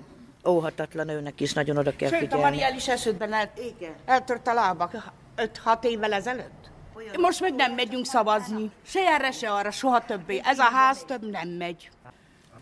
óhatatlan 0.48 1.10
őnek 1.10 1.40
is 1.40 1.54
nagyon 1.54 1.78
oda 1.78 1.96
kell 1.96 2.10
Sőt, 2.10 2.18
a 2.18 2.22
figyelni. 2.22 2.44
Mariel 2.44 2.76
is 2.76 2.88
esődben 2.88 3.34
el, 3.34 3.52
Igen. 3.78 3.94
eltört 4.06 4.48
a 4.48 4.54
lába 4.54 4.90
5-6 5.38 5.84
évvel 5.84 6.14
ezelőtt. 6.14 6.72
Most 7.18 7.42
meg 7.42 7.54
nem 7.54 7.74
megyünk 7.74 8.06
szavazni. 8.06 8.72
Se 8.86 9.00
erre, 9.00 9.32
se 9.32 9.52
arra, 9.52 9.72
soha 9.72 10.06
többé. 10.06 10.42
Ez 10.44 10.60
a 10.60 10.64
ház 10.64 11.04
több 11.08 11.30
nem 11.30 11.50
megy. 11.50 11.90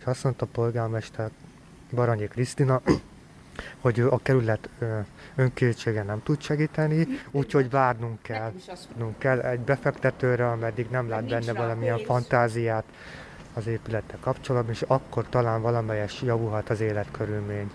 Azt 0.06 0.24
mondta 0.24 0.46
a 0.46 0.50
polgármester 0.52 1.32
Baranyi 1.92 2.28
Krisztina, 2.28 2.82
hogy 3.80 4.00
a 4.00 4.18
kerület 4.18 4.70
ö, 4.80 5.00
önkétsége 5.36 6.04
nem 6.04 6.24
tud 6.24 6.42
segíteni, 6.42 7.08
úgyhogy 7.32 7.70
várnunk 7.70 8.22
kell. 8.22 8.52
Várnunk 8.68 9.18
kell 9.18 9.40
egy 9.40 9.60
befektetőre, 9.60 10.48
ameddig 10.50 10.88
nem 10.90 11.10
lát 11.10 11.30
benne 11.30 11.54
valamilyen 11.54 11.96
pénz. 11.96 12.08
fantáziát 12.08 12.84
az 13.54 13.68
épülettel 13.68 14.18
kapcsolatban, 14.20 14.74
és 14.74 14.82
akkor 14.88 15.30
talán 15.30 15.62
valamelyes 15.62 16.22
javulhat 16.22 16.70
az 16.70 16.82
életkörülmény. 16.82 17.72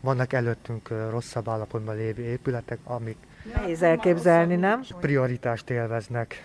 Vannak 0.00 0.32
előttünk 0.32 0.88
rosszabb 1.10 1.48
állapotban 1.48 1.96
lévő 1.96 2.22
épületek, 2.22 2.78
amik 2.84 3.16
Nehéz 3.54 3.82
elképzelni, 3.82 4.56
nem? 4.56 4.84
prioritást 5.00 5.70
élveznek. 5.70 6.42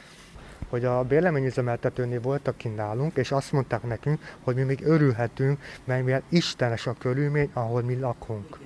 Hogy 0.71 0.85
a 0.85 1.03
bérleményüzemeltetőnél 1.03 2.21
voltak 2.21 2.57
kint 2.57 2.75
nálunk, 2.75 3.17
és 3.17 3.31
azt 3.31 3.51
mondták 3.51 3.83
nekünk, 3.83 4.35
hogy 4.43 4.55
mi 4.55 4.63
még 4.63 4.81
örülhetünk, 4.83 5.59
mert 5.83 6.03
mivel 6.03 6.23
istenes 6.29 6.87
a 6.87 6.93
körülmény, 6.93 7.49
ahol 7.53 7.81
mi 7.81 7.99
lakunk. 7.99 8.59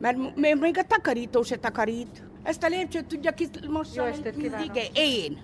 Mert 0.00 0.36
még 0.36 0.78
a 0.78 0.82
takarító 0.82 1.42
se 1.42 1.56
takarít. 1.56 2.22
Ezt 2.42 2.62
a 2.62 2.68
lépcsőt 2.68 3.06
tudja 3.06 3.32
ki 3.32 3.48
most 3.68 3.94
Jó 3.94 4.04
estét 4.04 4.36
kívánok. 4.36 4.76
Én. 4.92 5.38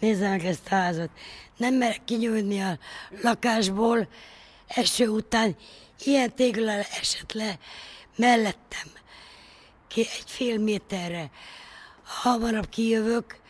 Nézd 0.00 0.20
meg 0.20 0.44
ezt 0.44 0.66
a 0.66 0.74
házat. 0.74 1.10
Nem 1.56 1.74
merek 1.74 2.04
kinyúlni 2.04 2.60
a 2.60 2.78
lakásból. 3.22 4.08
Eső 4.66 5.08
után 5.08 5.56
ilyen 6.04 6.34
tégla 6.34 6.72
esett 6.72 7.32
le 7.32 7.58
mellettem. 8.16 8.88
Ki 9.88 10.00
egy 10.00 10.30
fél 10.30 10.58
méterre. 10.58 11.30
Ha 12.02 12.28
hamarabb 12.28 12.68
kijövök, 12.68 13.40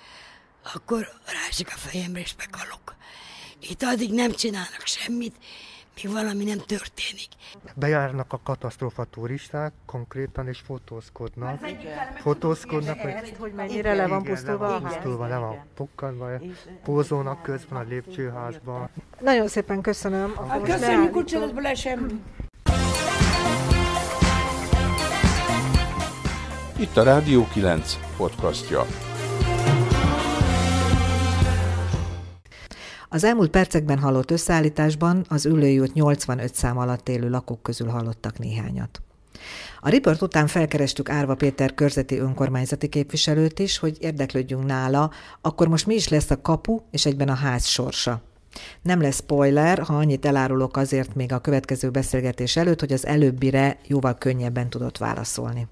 akkor 0.75 1.09
rásik 1.45 1.69
a 1.69 1.77
fejemre 1.77 2.21
és 2.21 2.35
meghalok. 2.39 2.95
Itt 3.61 3.83
addig 3.83 4.13
nem 4.13 4.31
csinálnak 4.31 4.83
semmit, 4.85 5.37
míg 5.97 6.13
valami 6.13 6.45
nem 6.45 6.59
történik. 6.59 7.29
Bejárnak 7.75 8.33
a 8.33 8.41
katasztrófa 8.43 9.05
turisták 9.05 9.73
konkrétan, 9.87 10.49
és 10.49 10.59
fotózkodnak. 10.67 11.61
Fotózkodnak, 12.21 12.99
hogy 13.01 13.35
Hogy 13.39 13.53
mennyire 13.53 13.95
le 13.95 14.07
van 14.07 14.21
igen, 14.21 14.35
pusztulva 14.35 14.67
le 14.67 14.75
a 14.75 14.81
van 14.81 14.91
ház. 14.93 15.31
le 15.31 15.39
van 15.39 15.65
pukkanva, 15.75 16.31
pózolnak 16.83 17.43
közben 17.43 17.79
a 17.79 17.83
lépcsőházban. 17.89 18.89
Nagyon 19.21 19.49
szépen 19.49 19.81
köszönöm. 19.81 20.35
Most 20.49 20.63
Köszönjük, 20.63 21.55
bele 21.55 21.75
semmi. 21.75 22.23
Itt 26.79 26.97
a 26.97 27.03
Rádió 27.03 27.49
9 27.53 27.99
podcastja. 28.17 28.87
Az 33.15 33.25
elmúlt 33.25 33.51
percekben 33.51 33.99
hallott 33.99 34.31
összeállításban 34.31 35.25
az 35.29 35.47
ülői 35.47 35.79
út 35.79 35.93
85 35.93 36.55
szám 36.55 36.79
alatt 36.79 37.09
élő 37.09 37.29
lakók 37.31 37.63
közül 37.63 37.89
hallottak 37.89 38.39
néhányat. 38.39 39.03
A 39.81 39.89
riport 39.89 40.23
után 40.23 40.47
felkerestük 40.47 41.09
Árva 41.09 41.35
Péter 41.35 41.75
körzeti 41.75 42.19
önkormányzati 42.19 42.89
képviselőt 42.89 43.59
is, 43.59 43.79
hogy 43.79 43.97
érdeklődjünk 44.01 44.65
nála, 44.65 45.11
akkor 45.41 45.69
most 45.69 45.87
mi 45.87 45.95
is 45.95 46.09
lesz 46.09 46.31
a 46.31 46.41
kapu 46.41 46.81
és 46.91 47.07
egyben 47.07 47.29
a 47.29 47.35
ház 47.35 47.67
sorsa. 47.67 48.23
Nem 48.83 49.01
lesz 49.01 49.17
spoiler, 49.17 49.79
ha 49.79 49.97
annyit 49.97 50.27
elárulok 50.27 50.77
azért 50.77 51.15
még 51.15 51.33
a 51.33 51.41
következő 51.41 51.91
beszélgetés 51.91 52.57
előtt, 52.57 52.81
hogy 52.81 52.93
az 52.93 53.07
előbbire 53.07 53.79
jóval 53.87 54.19
könnyebben 54.19 54.71
tudott 54.71 54.99
válaszolni. 54.99 55.67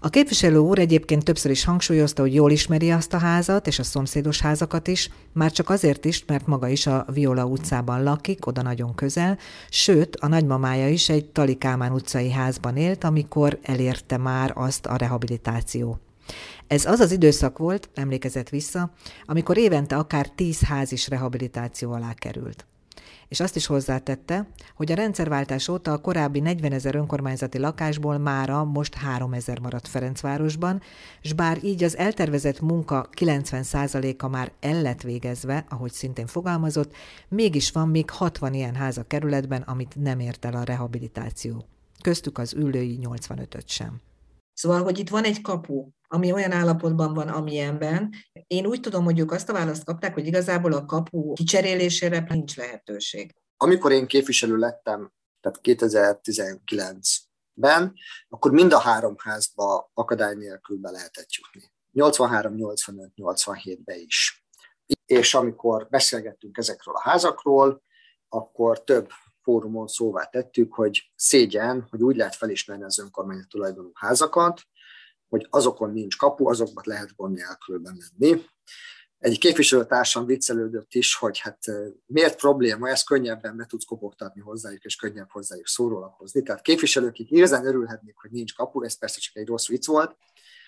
A 0.00 0.08
képviselő 0.08 0.56
úr 0.56 0.78
egyébként 0.78 1.24
többször 1.24 1.50
is 1.50 1.64
hangsúlyozta, 1.64 2.22
hogy 2.22 2.34
jól 2.34 2.50
ismeri 2.50 2.90
azt 2.90 3.14
a 3.14 3.18
házat 3.18 3.66
és 3.66 3.78
a 3.78 3.82
szomszédos 3.82 4.40
házakat 4.40 4.88
is, 4.88 5.10
már 5.32 5.52
csak 5.52 5.70
azért 5.70 6.04
is, 6.04 6.24
mert 6.24 6.46
maga 6.46 6.68
is 6.68 6.86
a 6.86 7.06
Viola 7.12 7.44
utcában 7.44 8.02
lakik, 8.02 8.46
oda 8.46 8.62
nagyon 8.62 8.94
közel, 8.94 9.38
sőt, 9.68 10.16
a 10.16 10.26
nagymamája 10.26 10.88
is 10.88 11.08
egy 11.08 11.24
Tali 11.24 11.54
Kálmán 11.54 11.92
utcai 11.92 12.30
házban 12.30 12.76
élt, 12.76 13.04
amikor 13.04 13.58
elérte 13.62 14.16
már 14.16 14.52
azt 14.54 14.86
a 14.86 14.96
rehabilitáció. 14.96 15.98
Ez 16.66 16.84
az 16.84 17.00
az 17.00 17.12
időszak 17.12 17.58
volt, 17.58 17.88
emlékezett 17.94 18.48
vissza, 18.48 18.92
amikor 19.24 19.56
évente 19.56 19.96
akár 19.96 20.28
tíz 20.28 20.60
ház 20.60 20.92
is 20.92 21.08
rehabilitáció 21.08 21.92
alá 21.92 22.12
került. 22.14 22.66
És 23.28 23.40
azt 23.40 23.56
is 23.56 23.66
hozzátette, 23.66 24.48
hogy 24.74 24.92
a 24.92 24.94
rendszerváltás 24.94 25.68
óta 25.68 25.92
a 25.92 25.98
korábbi 25.98 26.40
40 26.40 26.72
ezer 26.72 26.94
önkormányzati 26.94 27.58
lakásból 27.58 28.18
mára 28.18 28.64
most 28.64 28.94
3 28.94 29.32
ezer 29.32 29.58
maradt 29.58 29.88
Ferencvárosban, 29.88 30.80
és 31.22 31.32
bár 31.32 31.64
így 31.64 31.84
az 31.84 31.96
eltervezett 31.96 32.60
munka 32.60 33.08
90%-a 33.16 34.28
már 34.28 34.52
el 34.60 34.82
lett 34.82 35.02
végezve, 35.02 35.64
ahogy 35.68 35.92
szintén 35.92 36.26
fogalmazott, 36.26 36.92
mégis 37.28 37.70
van 37.70 37.88
még 37.88 38.10
60 38.10 38.54
ilyen 38.54 38.74
ház 38.74 38.98
a 38.98 39.06
kerületben, 39.06 39.62
amit 39.62 39.94
nem 39.96 40.20
ért 40.20 40.44
el 40.44 40.54
a 40.54 40.64
rehabilitáció. 40.64 41.64
Köztük 42.02 42.38
az 42.38 42.54
ülői 42.54 42.98
85-öt 43.02 43.68
sem. 43.68 44.00
Szóval, 44.52 44.82
hogy 44.82 44.98
itt 44.98 45.08
van 45.08 45.24
egy 45.24 45.40
kapu, 45.40 45.88
ami 46.08 46.32
olyan 46.32 46.52
állapotban 46.52 47.14
van, 47.14 47.28
amilyenben. 47.28 48.14
Én 48.46 48.66
úgy 48.66 48.80
tudom, 48.80 49.04
hogy 49.04 49.18
ők 49.18 49.32
azt 49.32 49.48
a 49.48 49.52
választ 49.52 49.84
kapták, 49.84 50.14
hogy 50.14 50.26
igazából 50.26 50.72
a 50.72 50.84
kapu 50.84 51.32
kicserélésére 51.32 52.26
nincs 52.28 52.56
lehetőség. 52.56 53.34
amikor 53.56 53.92
én 53.92 54.06
képviselő 54.06 54.56
lettem, 54.56 55.12
tehát 55.40 55.60
2019-ben, 55.62 57.94
akkor 58.28 58.50
mind 58.50 58.72
a 58.72 58.78
három 58.78 59.14
házba 59.18 59.90
akadály 59.94 60.34
nélkül 60.34 60.78
be 60.78 60.90
lehetett 60.90 61.28
jutni. 61.32 61.70
83, 61.92 62.54
85, 62.54 63.12
87-be 63.16 63.96
is. 63.96 64.44
És 65.06 65.34
amikor 65.34 65.86
beszélgettünk 65.90 66.58
ezekről 66.58 66.94
a 66.94 67.00
házakról, 67.00 67.82
akkor 68.28 68.84
több 68.84 69.10
fórumon 69.42 69.86
szóvá 69.86 70.24
tettük, 70.24 70.74
hogy 70.74 71.12
szégyen, 71.14 71.86
hogy 71.90 72.02
úgy 72.02 72.16
lehet 72.16 72.34
felismerni 72.34 72.84
az 72.84 72.98
önkormányzat 72.98 73.48
tulajdonú 73.48 73.90
házakat, 73.94 74.62
hogy 75.28 75.46
azokon 75.50 75.90
nincs 75.90 76.16
kapu, 76.16 76.48
azokban 76.48 76.84
lehet 76.86 77.16
gond 77.16 77.34
nélkül 77.34 77.78
bemenni. 77.78 78.44
Egy 79.18 79.38
képviselőtársam 79.38 80.26
viccelődött 80.26 80.94
is, 80.94 81.14
hogy 81.14 81.38
hát 81.38 81.58
miért 82.06 82.36
probléma, 82.36 82.88
ez 82.88 83.02
könnyebben 83.02 83.56
be 83.56 83.66
tudsz 83.66 83.84
kopogtatni 83.84 84.40
hozzájuk, 84.40 84.84
és 84.84 84.96
könnyebb 84.96 85.30
hozzájuk 85.30 85.66
szórólakozni. 85.66 86.42
Tehát 86.42 86.62
képviselők, 86.62 87.08
akik 87.08 87.30
igazán 87.30 87.66
örülhetnék, 87.66 88.16
hogy 88.16 88.30
nincs 88.30 88.54
kapu, 88.54 88.82
ez 88.82 88.98
persze 88.98 89.20
csak 89.20 89.36
egy 89.36 89.46
rossz 89.46 89.66
vicc 89.66 89.86
volt. 89.86 90.16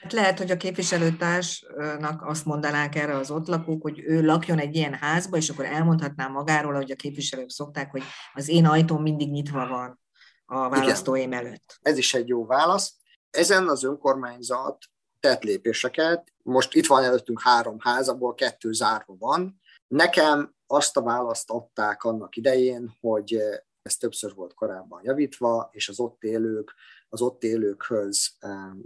Hát 0.02 0.12
lehet, 0.12 0.38
hogy 0.38 0.50
a 0.50 0.56
képviselőtársnak 0.56 2.22
azt 2.22 2.44
mondanák 2.44 2.94
erre 2.94 3.16
az 3.16 3.30
ott 3.30 3.46
lakók, 3.46 3.82
hogy 3.82 4.00
ő 4.04 4.24
lakjon 4.24 4.58
egy 4.58 4.76
ilyen 4.76 4.94
házba, 4.94 5.36
és 5.36 5.48
akkor 5.48 5.64
elmondhatná 5.64 6.26
magáról, 6.26 6.74
hogy 6.74 6.90
a 6.90 6.96
képviselők 6.96 7.50
szokták, 7.50 7.90
hogy 7.90 8.02
az 8.32 8.48
én 8.48 8.66
ajtóm 8.66 9.02
mindig 9.02 9.30
nyitva 9.30 9.66
van 9.66 10.00
a 10.44 10.68
választóim 10.68 11.32
előtt. 11.32 11.78
Ez 11.82 11.98
is 11.98 12.14
egy 12.14 12.28
jó 12.28 12.46
válasz. 12.46 12.99
Ezen 13.30 13.68
az 13.68 13.84
önkormányzat 13.84 14.78
tett 15.20 15.42
lépéseket. 15.42 16.32
Most 16.42 16.74
itt 16.74 16.86
van 16.86 17.02
előttünk 17.02 17.42
három 17.42 17.76
házaból, 17.78 18.34
kettő 18.34 18.72
zárva 18.72 19.16
van. 19.18 19.60
Nekem 19.86 20.54
azt 20.66 20.96
a 20.96 21.02
választ 21.02 21.50
adták 21.50 22.04
annak 22.04 22.36
idején, 22.36 22.96
hogy 23.00 23.42
ez 23.82 23.96
többször 23.96 24.34
volt 24.34 24.54
korábban 24.54 25.00
javítva, 25.04 25.68
és 25.72 25.88
az 25.88 25.98
ott 26.00 26.22
élők, 26.22 26.74
az 27.08 27.20
ott 27.20 27.44
élőkhöz 27.44 28.30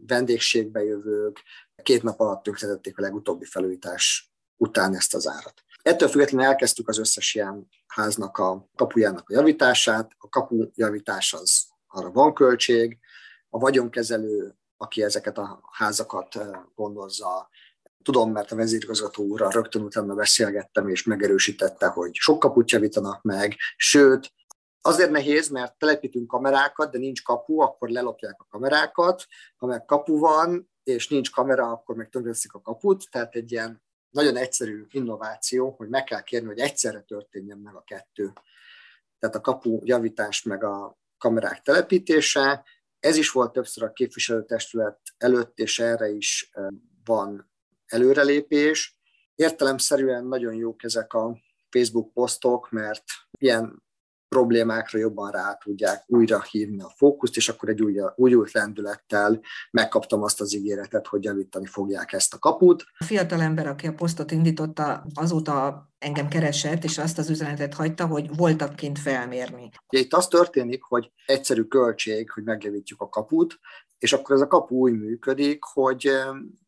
vendégségbe 0.06 0.82
jövők 0.82 1.42
két 1.82 2.02
nap 2.02 2.20
alatt 2.20 2.42
tönkretették 2.42 2.98
a 2.98 3.02
legutóbbi 3.02 3.44
felújítás 3.44 4.32
után 4.56 4.94
ezt 4.94 5.14
az 5.14 5.28
árat. 5.28 5.64
Ettől 5.82 6.08
függetlenül 6.08 6.46
elkezdtük 6.46 6.88
az 6.88 6.98
összes 6.98 7.34
ilyen 7.34 7.68
háznak 7.86 8.38
a 8.38 8.68
kapujának 8.76 9.28
a 9.28 9.34
javítását. 9.34 10.10
A 10.18 10.28
kapu 10.28 10.70
javítás 10.74 11.32
az 11.32 11.66
arra 11.86 12.10
van 12.10 12.34
költség. 12.34 12.98
A 13.54 13.58
vagyonkezelő, 13.58 14.54
aki 14.76 15.02
ezeket 15.02 15.38
a 15.38 15.60
házakat 15.72 16.38
gondozza, 16.74 17.48
tudom, 18.02 18.32
mert 18.32 18.52
a 18.52 18.56
vezérigazgató 18.56 19.24
úrral 19.24 19.50
rögtön 19.50 19.82
utána 19.82 20.14
beszélgettem, 20.14 20.88
és 20.88 21.04
megerősítette, 21.04 21.86
hogy 21.86 22.14
sok 22.14 22.38
kaput 22.38 22.70
javítanak 22.70 23.22
meg, 23.22 23.56
sőt, 23.76 24.32
Azért 24.86 25.10
nehéz, 25.10 25.48
mert 25.48 25.78
telepítünk 25.78 26.26
kamerákat, 26.26 26.90
de 26.90 26.98
nincs 26.98 27.22
kapu, 27.22 27.60
akkor 27.60 27.88
lelopják 27.88 28.40
a 28.40 28.46
kamerákat. 28.50 29.26
Ha 29.56 29.66
meg 29.66 29.84
kapu 29.84 30.18
van, 30.18 30.70
és 30.82 31.08
nincs 31.08 31.30
kamera, 31.30 31.70
akkor 31.70 31.96
meg 31.96 32.08
a 32.48 32.60
kaput. 32.60 33.10
Tehát 33.10 33.34
egy 33.34 33.52
ilyen 33.52 33.82
nagyon 34.10 34.36
egyszerű 34.36 34.86
innováció, 34.90 35.74
hogy 35.76 35.88
meg 35.88 36.04
kell 36.04 36.22
kérni, 36.22 36.46
hogy 36.46 36.58
egyszerre 36.58 37.00
történjen 37.00 37.58
meg 37.58 37.74
a 37.74 37.82
kettő. 37.86 38.32
Tehát 39.18 39.36
a 39.36 39.40
kapu 39.40 39.80
javítás 39.82 40.42
meg 40.42 40.64
a 40.64 40.98
kamerák 41.18 41.62
telepítése. 41.62 42.64
Ez 43.04 43.16
is 43.16 43.30
volt 43.30 43.52
többször 43.52 43.84
a 43.84 43.92
képviselőtestület 43.92 45.00
előtt, 45.16 45.58
és 45.58 45.78
erre 45.78 46.08
is 46.08 46.50
van 47.04 47.50
előrelépés. 47.86 48.98
Értelemszerűen 49.34 50.26
nagyon 50.26 50.54
jók 50.54 50.82
ezek 50.84 51.12
a 51.12 51.38
Facebook 51.70 52.12
posztok, 52.12 52.70
mert 52.70 53.04
ilyen 53.38 53.82
problémákra 54.34 54.98
jobban 54.98 55.30
rá 55.30 55.58
tudják 55.64 56.04
újra 56.06 56.42
hívni 56.42 56.82
a 56.82 56.92
fókuszt, 56.96 57.36
és 57.36 57.48
akkor 57.48 57.68
egy 57.68 57.82
új, 57.82 58.00
újult 58.16 58.52
lendülettel 58.52 59.40
megkaptam 59.70 60.22
azt 60.22 60.40
az 60.40 60.54
ígéretet, 60.54 61.06
hogy 61.06 61.24
javítani 61.24 61.66
fogják 61.66 62.12
ezt 62.12 62.34
a 62.34 62.38
kaput. 62.38 62.84
A 62.98 63.04
fiatal 63.04 63.40
ember, 63.40 63.66
aki 63.66 63.86
a 63.86 63.94
posztot 63.94 64.30
indította, 64.30 65.06
azóta 65.14 65.88
engem 65.98 66.28
keresett, 66.28 66.84
és 66.84 66.98
azt 66.98 67.18
az 67.18 67.30
üzenetet 67.30 67.74
hagyta, 67.74 68.06
hogy 68.06 68.36
voltak 68.36 68.76
kint 68.76 68.98
felmérni. 68.98 69.70
Ugye 69.92 70.02
itt 70.02 70.12
az 70.12 70.26
történik, 70.26 70.82
hogy 70.82 71.12
egyszerű 71.26 71.62
költség, 71.62 72.30
hogy 72.30 72.44
megjavítjuk 72.44 73.00
a 73.00 73.08
kaput, 73.08 73.58
és 73.98 74.12
akkor 74.12 74.34
ez 74.34 74.40
a 74.40 74.46
kapu 74.46 74.76
úgy 74.76 74.98
működik, 74.98 75.58
hogy 75.62 76.10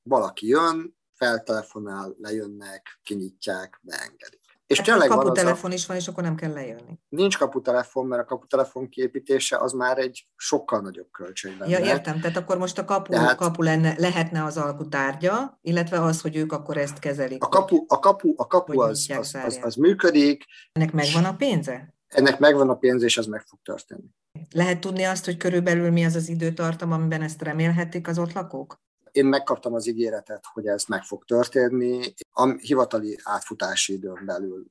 valaki 0.02 0.46
jön, 0.46 0.96
feltelefonál, 1.12 2.14
lejönnek, 2.18 3.00
kinyitják, 3.02 3.80
beengedik. 3.82 4.45
És 4.66 4.76
hát 4.76 4.86
tényleg 4.86 5.08
kaputelefon 5.08 5.70
a... 5.70 5.74
is 5.74 5.86
van, 5.86 5.96
és 5.96 6.08
akkor 6.08 6.22
nem 6.22 6.34
kell 6.34 6.52
lejönni. 6.52 6.98
Nincs 7.08 7.38
kaputelefon, 7.38 8.06
mert 8.06 8.22
a 8.22 8.24
kaputelefon 8.24 8.88
kiépítése 8.88 9.58
az 9.58 9.72
már 9.72 9.98
egy 9.98 10.28
sokkal 10.36 10.80
nagyobb 10.80 11.10
költség 11.10 11.58
lenne. 11.58 11.78
Ja, 11.78 11.84
értem, 11.84 12.20
tehát 12.20 12.36
akkor 12.36 12.58
most 12.58 12.78
a 12.78 12.84
kapu, 12.84 13.10
tehát... 13.10 13.36
kapu 13.36 13.62
lenne, 13.62 13.94
lehetne 13.98 14.44
az 14.44 14.56
alkutárgya, 14.56 15.58
illetve 15.62 16.02
az, 16.02 16.20
hogy 16.20 16.36
ők 16.36 16.52
akkor 16.52 16.76
ezt 16.76 16.98
kezelik. 16.98 17.44
A 17.44 17.48
kapu, 17.48 17.84
a 17.88 17.98
kapu, 17.98 18.32
a 18.36 18.46
kapu 18.46 18.80
az, 18.80 19.06
az, 19.18 19.34
az, 19.44 19.58
az 19.62 19.74
működik. 19.74 20.44
Ennek 20.72 20.92
megvan 20.92 21.24
a 21.24 21.36
pénze? 21.36 21.94
Ennek 22.06 22.38
megvan 22.38 22.68
a 22.68 22.76
pénze, 22.76 23.04
és 23.04 23.18
ez 23.18 23.26
meg 23.26 23.42
fog 23.46 23.58
történni. 23.62 24.14
Lehet 24.50 24.80
tudni 24.80 25.02
azt, 25.02 25.24
hogy 25.24 25.36
körülbelül 25.36 25.90
mi 25.90 26.04
az 26.04 26.14
az 26.14 26.28
időtartam, 26.28 26.92
amiben 26.92 27.22
ezt 27.22 27.42
remélhetik 27.42 28.08
az 28.08 28.18
ott 28.18 28.32
lakók? 28.32 28.84
Én 29.16 29.26
megkaptam 29.26 29.74
az 29.74 29.86
ígéretet, 29.86 30.44
hogy 30.52 30.66
ez 30.66 30.84
meg 30.84 31.02
fog 31.02 31.24
történni. 31.24 32.14
A 32.32 32.50
hivatali 32.50 33.18
átfutási 33.22 33.92
időn 33.92 34.22
belül, 34.26 34.66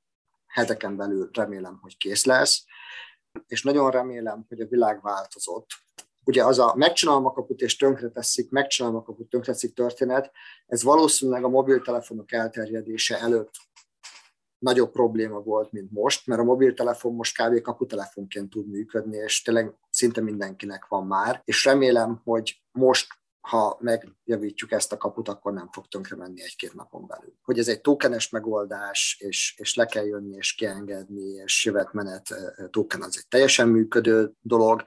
heteken 0.47 0.95
belül 0.95 1.29
remélem, 1.33 1.77
hogy 1.81 1.97
kész 1.97 2.25
lesz, 2.25 2.63
és 3.47 3.63
nagyon 3.63 3.91
remélem, 3.91 4.45
hogy 4.47 4.61
a 4.61 4.67
világ 4.67 5.01
változott. 5.01 5.67
Ugye 6.23 6.43
az 6.43 6.59
a 6.59 6.73
megcsinálom 6.75 7.25
a 7.25 7.31
kaput 7.31 7.61
és 7.61 7.75
tönkreteszik, 7.75 8.49
megcsinálom 8.49 8.97
a 8.97 9.03
kaput, 9.03 9.29
tönkreteszik 9.29 9.73
történet, 9.73 10.31
ez 10.65 10.83
valószínűleg 10.83 11.43
a 11.43 11.49
mobiltelefonok 11.49 12.31
elterjedése 12.31 13.19
előtt 13.19 13.51
nagyobb 14.57 14.91
probléma 14.91 15.39
volt, 15.39 15.71
mint 15.71 15.91
most, 15.91 16.27
mert 16.27 16.41
a 16.41 16.43
mobiltelefon 16.43 17.15
most 17.15 17.41
kb. 17.41 17.61
kaputelefonként 17.61 18.49
tud 18.49 18.67
működni, 18.67 19.17
és 19.17 19.41
tényleg 19.41 19.73
szinte 19.89 20.21
mindenkinek 20.21 20.87
van 20.87 21.07
már, 21.07 21.41
és 21.45 21.65
remélem, 21.65 22.21
hogy 22.23 22.63
most 22.71 23.07
ha 23.45 23.77
megjavítjuk 23.79 24.71
ezt 24.71 24.91
a 24.91 24.97
kaput, 24.97 25.27
akkor 25.27 25.53
nem 25.53 25.71
fog 25.71 25.87
tönkre 25.87 26.15
menni 26.15 26.41
egy-két 26.41 26.73
napon 26.73 27.07
belül. 27.07 27.33
Hogy 27.43 27.59
ez 27.59 27.67
egy 27.67 27.81
tokenes 27.81 28.29
megoldás, 28.29 29.17
és, 29.19 29.55
és 29.57 29.75
le 29.75 29.85
kell 29.85 30.05
jönni, 30.05 30.35
és 30.35 30.53
kiengedni, 30.53 31.29
és 31.29 31.65
jövetmenet 31.65 32.35
token 32.69 33.01
az 33.01 33.17
egy 33.17 33.27
teljesen 33.27 33.67
működő 33.67 34.31
dolog. 34.41 34.83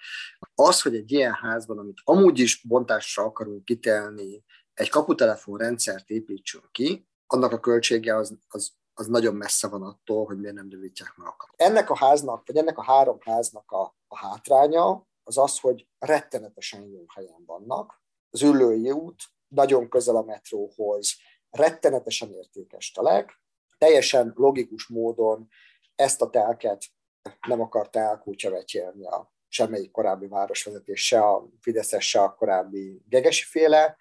Az, 0.54 0.82
hogy 0.82 0.94
egy 0.94 1.12
ilyen 1.12 1.32
házban, 1.32 1.78
amit 1.78 2.00
amúgy 2.04 2.38
is 2.38 2.62
bontásra 2.68 3.24
akarunk 3.24 3.64
kitelni, 3.64 4.44
egy 4.74 4.88
kaputelefon 4.88 5.58
rendszert 5.58 6.10
építsünk 6.10 6.72
ki, 6.72 7.06
annak 7.26 7.52
a 7.52 7.60
költsége 7.60 8.16
az, 8.16 8.38
az, 8.48 8.72
az 8.94 9.06
nagyon 9.06 9.34
messze 9.34 9.68
van 9.68 9.82
attól, 9.82 10.24
hogy 10.24 10.38
miért 10.38 10.54
nem 10.54 10.70
rövidítják 10.70 11.16
meg 11.16 11.26
a 11.26 11.34
kaput. 11.36 11.60
Ennek 11.60 11.90
a 11.90 11.96
háznak, 11.96 12.46
vagy 12.46 12.56
ennek 12.56 12.78
a 12.78 12.82
három 12.82 13.18
háznak 13.20 13.70
a, 13.70 13.96
a 14.06 14.16
hátránya 14.16 15.06
az 15.22 15.38
az, 15.38 15.58
hogy 15.58 15.88
rettenetesen 15.98 16.84
jó 16.84 17.04
helyen 17.14 17.42
vannak, 17.46 18.06
az 18.30 18.42
Üllői 18.42 18.90
út, 18.90 19.22
nagyon 19.48 19.88
közel 19.88 20.16
a 20.16 20.22
metróhoz, 20.22 21.16
rettenetesen 21.50 22.32
értékes 22.32 22.90
telek, 22.90 23.42
teljesen 23.78 24.32
logikus 24.36 24.88
módon 24.88 25.48
ezt 25.94 26.22
a 26.22 26.30
telket 26.30 26.84
nem 27.46 27.60
akarta 27.60 27.98
elkútyavetjelni 27.98 29.06
a 29.06 29.32
semmelyik 29.48 29.90
korábbi 29.90 30.26
városvezetés, 30.26 31.06
se 31.06 31.20
a 31.20 31.48
Fideszes, 31.60 32.08
se 32.08 32.22
a 32.22 32.34
korábbi 32.34 33.02
Gegesi 33.08 33.44
féle, 33.44 33.96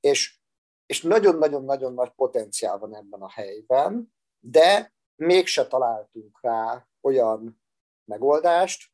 és, 0.00 0.38
és 0.86 1.02
nagyon-nagyon-nagyon 1.02 1.94
nagy 1.94 2.10
potenciál 2.10 2.78
van 2.78 2.96
ebben 2.96 3.20
a 3.20 3.30
helyben, 3.30 4.14
de 4.40 4.92
mégse 5.16 5.66
találtunk 5.66 6.38
rá 6.42 6.86
olyan 7.00 7.62
megoldást, 8.04 8.90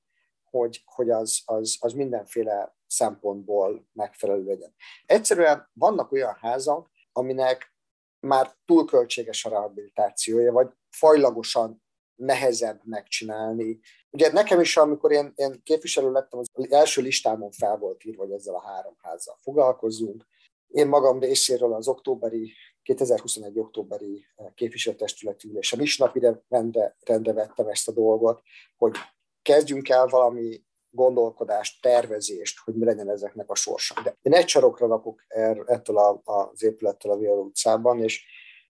hogy, 0.58 0.82
hogy 0.84 1.10
az, 1.10 1.42
az, 1.44 1.76
az 1.80 1.92
mindenféle 1.92 2.76
szempontból 2.86 3.88
megfelelő 3.92 4.44
legyen. 4.44 4.74
Egyszerűen 5.06 5.70
vannak 5.72 6.12
olyan 6.12 6.34
házak, 6.40 6.90
aminek 7.12 7.74
már 8.20 8.56
túl 8.64 8.84
költséges 8.84 9.44
a 9.44 9.48
rehabilitációja, 9.48 10.52
vagy 10.52 10.68
fajlagosan 10.90 11.82
nehezebb 12.14 12.80
megcsinálni. 12.84 13.80
Ugye 14.10 14.32
nekem 14.32 14.60
is, 14.60 14.76
amikor 14.76 15.12
én, 15.12 15.32
én 15.34 15.62
képviselő 15.62 16.10
lettem, 16.10 16.38
az 16.38 16.48
első 16.70 17.02
listámon 17.02 17.50
fel 17.50 17.76
volt 17.76 18.04
írva, 18.04 18.22
hogy 18.22 18.32
ezzel 18.32 18.54
a 18.54 18.66
három 18.66 18.94
házzal 18.98 19.38
foglalkozunk. 19.40 20.26
Én 20.68 20.88
magam 20.88 21.18
részéről 21.18 21.74
az 21.74 21.88
októberi, 21.88 22.52
2021. 22.82 23.58
októberi 23.58 24.26
képviselőtestületi 24.54 25.48
ülésen 25.48 25.80
is 25.80 25.98
napire 25.98 26.42
rendre, 26.48 26.96
rendre 27.00 27.32
vettem 27.32 27.68
ezt 27.68 27.88
a 27.88 27.92
dolgot, 27.92 28.42
hogy 28.76 28.96
kezdjünk 29.44 29.88
el 29.88 30.06
valami 30.06 30.62
gondolkodást, 30.90 31.82
tervezést, 31.82 32.58
hogy 32.58 32.74
mi 32.74 32.84
legyen 32.84 33.10
ezeknek 33.10 33.50
a 33.50 33.54
sorsa. 33.54 33.94
De 34.02 34.16
én 34.22 34.32
egy 34.32 34.48
sarokra 34.48 34.86
lakok 34.86 35.24
er, 35.28 35.62
ettől 35.66 35.98
a, 35.98 36.20
az 36.24 36.62
épülettől 36.62 37.12
a 37.12 37.16
Viola 37.16 37.40
utcában, 37.40 38.02
és, 38.02 38.24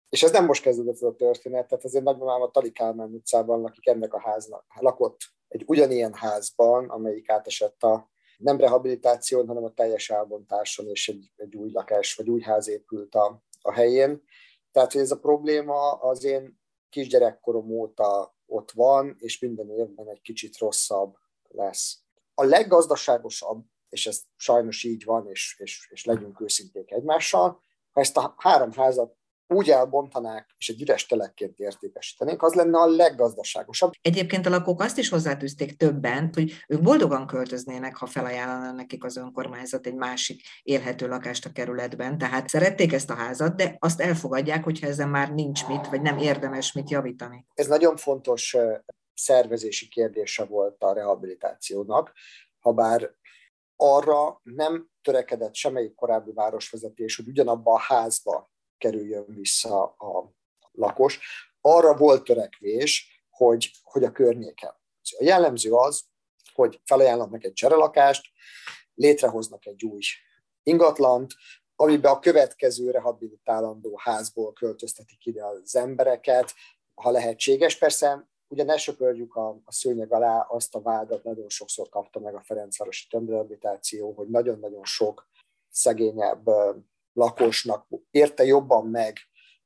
és 0.08 0.22
ez 0.22 0.30
nem 0.30 0.44
most 0.44 0.62
kezdődött 0.62 1.00
a 1.00 1.14
történet, 1.14 1.68
tehát 1.68 1.84
azért 1.84 2.04
nagymamám 2.04 2.42
a 2.42 2.50
Tali 2.50 2.72
Kálmán 2.72 3.12
utcában, 3.12 3.64
akik 3.64 3.87
ennek 3.87 4.14
a 4.14 4.20
háznak 4.20 4.64
lakott 4.80 5.18
egy 5.48 5.64
ugyanilyen 5.66 6.14
házban, 6.14 6.88
amelyik 6.88 7.30
átesett 7.30 7.82
a 7.82 8.10
nem 8.37 8.58
rehabilitáción, 8.58 9.46
hanem 9.46 9.64
a 9.64 9.72
teljes 9.72 10.10
elbontáson, 10.10 10.87
és 10.88 11.08
egy, 11.08 11.32
egy 11.37 11.56
új 11.56 11.70
lakás, 11.72 12.14
vagy 12.14 12.28
új 12.28 12.40
ház 12.40 12.68
épült 12.68 13.14
a, 13.14 13.42
a 13.60 13.72
helyén. 13.72 14.22
Tehát, 14.72 14.92
hogy 14.92 15.00
ez 15.00 15.10
a 15.10 15.18
probléma 15.18 15.92
az 15.92 16.24
én 16.24 16.60
kisgyerekkorom 16.88 17.70
óta 17.70 18.34
ott 18.46 18.70
van, 18.70 19.16
és 19.18 19.38
minden 19.38 19.70
évben 19.70 20.09
egy 20.09 20.20
kicsit 20.20 20.59
rosszabb 20.59 21.16
lesz. 21.48 21.98
A 22.35 22.44
leggazdaságosabb, 22.44 23.64
és 23.88 24.07
ez 24.07 24.22
sajnos 24.37 24.85
így 24.85 25.04
van, 25.04 25.28
és, 25.28 25.57
és, 25.59 25.88
és 25.90 26.04
legyünk 26.04 26.40
őszinték 26.40 26.90
egymással, 26.90 27.61
ha 27.90 28.00
ezt 28.00 28.16
a 28.16 28.35
három 28.38 28.72
házat 28.72 29.16
úgy 29.48 29.70
elbontanák, 29.70 30.54
és 30.59 30.68
egy 30.68 30.83
üres 30.83 31.07
telekként 31.07 31.59
értékesítenénk, 31.59 32.42
az 32.42 32.54
lenne 32.54 32.78
a 32.78 32.87
leggazdaságosabb. 32.87 33.92
Egyébként 34.00 34.46
a 34.46 34.50
lakók 34.50 34.80
azt 34.80 34.98
is 34.98 35.09
hozzátűzték 35.09 35.76
többen, 35.76 36.30
hogy 36.35 36.52
ők 36.68 36.83
boldogan 36.83 37.26
költöznének, 37.26 37.96
ha 37.96 38.07
felajánlana 38.07 38.72
nekik 38.72 39.04
az 39.04 39.16
önkormányzat 39.16 39.87
egy 39.87 39.94
másik 39.94 40.42
élhető 40.62 41.09
lakást 41.09 41.44
a 41.44 41.52
kerületben. 41.52 42.18
Tehát 42.18 42.48
szerették 42.48 42.92
ezt 42.92 43.11
a 43.11 43.14
házat, 43.14 43.57
de 43.57 43.76
azt 43.78 44.00
elfogadják, 44.00 44.64
hogyha 44.64 44.87
ezen 44.87 45.09
már 45.09 45.35
nincs 45.35 45.66
mit, 45.66 45.88
vagy 45.88 46.02
nem 46.02 46.18
érdemes 46.18 46.72
mit 46.72 46.90
javítani. 46.90 47.46
Ez 47.54 47.66
nagyon 47.66 47.96
fontos 47.96 48.57
szervezési 49.14 49.88
kérdése 49.88 50.44
volt 50.44 50.83
a 50.83 50.92
rehabilitációnak, 50.92 52.12
ha 52.59 52.72
bár 52.72 53.14
arra 53.76 54.40
nem 54.42 54.88
törekedett 55.02 55.54
semmelyik 55.54 55.94
korábbi 55.94 56.33
városvezetés, 56.33 57.16
hogy 57.16 57.28
ugyanabba 57.28 57.72
a 57.72 57.78
házba 57.78 58.52
kerüljön 58.85 59.25
vissza 59.27 59.83
a 59.85 60.33
lakos. 60.73 61.20
Arra 61.61 61.97
volt 61.97 62.25
törekvés, 62.25 63.23
hogy, 63.31 63.70
hogy 63.83 64.05
a 64.05 64.12
környéken. 64.12 64.75
A 65.18 65.25
jellemző 65.25 65.73
az, 65.73 66.05
hogy 66.55 66.81
felajánlnak 66.85 67.44
egy 67.44 67.53
cserelakást, 67.53 68.27
létrehoznak 68.94 69.66
egy 69.66 69.85
új 69.85 70.03
ingatlant, 70.62 71.33
amiben 71.77 72.12
a 72.12 72.18
következő 72.18 72.90
rehabilitálandó 72.90 74.01
házból 74.03 74.53
költöztetik 74.53 75.27
ide 75.27 75.44
az 75.44 75.77
embereket, 75.77 76.55
ha 76.94 77.11
lehetséges. 77.11 77.79
Persze 77.79 78.29
ugye 78.49 78.64
ne 78.64 78.77
söpörjük 78.77 79.35
a, 79.35 79.49
a 79.64 79.73
szőnyeg 79.73 80.12
alá 80.12 80.40
azt 80.40 80.75
a 80.75 80.83
vádat, 80.83 81.25
nagyon 81.25 81.49
sokszor 81.49 81.88
kapta 81.88 82.20
meg 82.20 82.35
a 82.35 82.42
Ferencvárosi 82.42 83.07
tömbrehabilitáció, 83.09 84.12
hogy 84.12 84.29
nagyon-nagyon 84.29 84.85
sok 84.85 85.29
szegényebb 85.68 86.49
lakosnak 87.14 87.87
érte 88.11 88.44
jobban 88.44 88.87
meg 88.87 89.18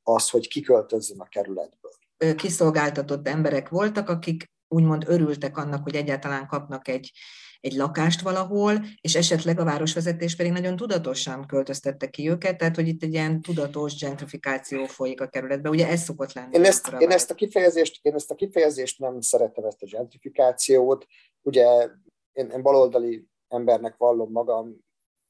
az, 0.02 0.30
hogy 0.30 0.48
kiköltözzön 0.48 1.20
a 1.20 1.28
kerületből. 1.28 1.92
Kiszolgáltatott 2.36 3.28
emberek 3.28 3.68
voltak, 3.68 4.08
akik 4.08 4.50
úgymond 4.68 5.04
örültek 5.06 5.56
annak, 5.56 5.82
hogy 5.82 5.94
egyáltalán 5.94 6.46
kapnak 6.46 6.88
egy, 6.88 7.12
egy 7.60 7.72
lakást 7.72 8.20
valahol, 8.20 8.84
és 9.00 9.14
esetleg 9.14 9.60
a 9.60 9.64
városvezetés 9.64 10.36
pedig 10.36 10.52
nagyon 10.52 10.76
tudatosan 10.76 11.46
költöztette 11.46 12.10
ki 12.10 12.28
őket, 12.30 12.58
tehát 12.58 12.76
hogy 12.76 12.88
itt 12.88 13.02
egy 13.02 13.12
ilyen 13.12 13.42
tudatos 13.42 13.98
gentrifikáció 14.00 14.84
folyik 14.84 15.20
a 15.20 15.28
kerületbe. 15.28 15.68
Ugye 15.68 15.88
ez 15.88 16.02
szokott 16.02 16.32
lenni. 16.32 16.56
Én 16.56 16.64
ezt, 16.64 16.92
én 16.98 17.10
ezt, 17.10 17.30
a, 17.30 17.34
kifejezést, 17.34 17.98
én 18.02 18.14
ezt 18.14 18.30
a 18.30 18.34
kifejezést 18.34 18.98
nem 18.98 19.20
szeretem, 19.20 19.64
ezt 19.64 19.82
a 19.82 19.86
gentrifikációt. 19.86 21.06
Ugye 21.42 21.88
én, 22.32 22.50
én 22.50 22.62
baloldali 22.62 23.26
embernek 23.48 23.96
vallom 23.96 24.32
magam, 24.32 24.76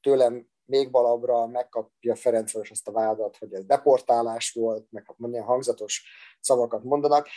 tőlem 0.00 0.48
még 0.68 0.90
valabra 0.90 1.46
megkapja 1.46 2.14
Ferencváros 2.14 2.70
azt 2.70 2.88
a 2.88 2.92
vádat, 2.92 3.36
hogy 3.36 3.52
ez 3.52 3.64
deportálás 3.64 4.52
volt, 4.52 4.86
meg 4.90 5.04
milyen 5.16 5.44
hangzatos 5.44 6.04
szavakat 6.40 6.82
mondanak. 6.82 7.28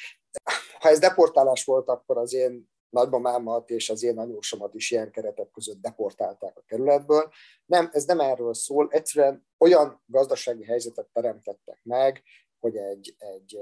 Ha 0.79 0.89
ez 0.89 0.99
deportálás 0.99 1.63
volt, 1.63 1.87
akkor 1.87 2.17
az 2.17 2.33
én 2.33 2.69
nagymamámat 2.89 3.69
és 3.69 3.89
az 3.89 4.03
én 4.03 4.17
anyósomat 4.17 4.73
is 4.73 4.91
ilyen 4.91 5.11
keretek 5.11 5.51
között 5.51 5.81
deportálták 5.81 6.57
a 6.57 6.63
kerületből. 6.65 7.31
Nem, 7.65 7.89
ez 7.91 8.05
nem 8.05 8.19
erről 8.19 8.53
szól, 8.53 8.87
egyszerűen 8.89 9.47
olyan 9.57 10.03
gazdasági 10.05 10.63
helyzetet 10.63 11.07
teremtettek 11.13 11.79
meg, 11.83 12.23
hogy 12.59 12.75
egy, 12.75 13.15
egy 13.17 13.59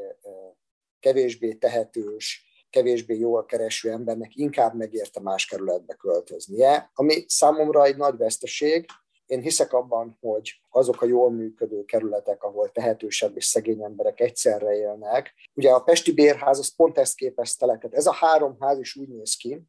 kevésbé 0.99 1.53
tehetős, 1.53 2.47
kevésbé 2.69 3.17
jól 3.17 3.45
kereső 3.45 3.91
embernek 3.91 4.35
inkább 4.35 4.75
megérte 4.75 5.19
más 5.19 5.45
kerületbe 5.45 5.93
költöznie, 5.93 6.91
ami 6.93 7.25
számomra 7.27 7.83
egy 7.83 7.97
nagy 7.97 8.17
veszteség. 8.17 8.85
Én 9.29 9.41
hiszek 9.41 9.73
abban, 9.73 10.17
hogy 10.21 10.61
azok 10.69 11.01
a 11.01 11.05
jól 11.05 11.31
működő 11.31 11.83
kerületek, 11.83 12.43
ahol 12.43 12.71
tehetősebb 12.71 13.35
és 13.35 13.45
szegény 13.45 13.83
emberek 13.83 14.19
egyszerre 14.19 14.75
élnek. 14.75 15.33
Ugye 15.53 15.71
a 15.71 15.79
Pesti 15.79 16.13
Bérház 16.13 16.59
az 16.59 16.75
pont 16.75 16.97
ezt 16.97 17.15
képezte 17.15 17.65
le. 17.65 17.77
Tehát 17.77 17.95
ez 17.95 18.05
a 18.05 18.13
három 18.13 18.57
ház 18.59 18.79
is 18.79 18.95
úgy 18.95 19.07
néz 19.07 19.35
ki, 19.35 19.61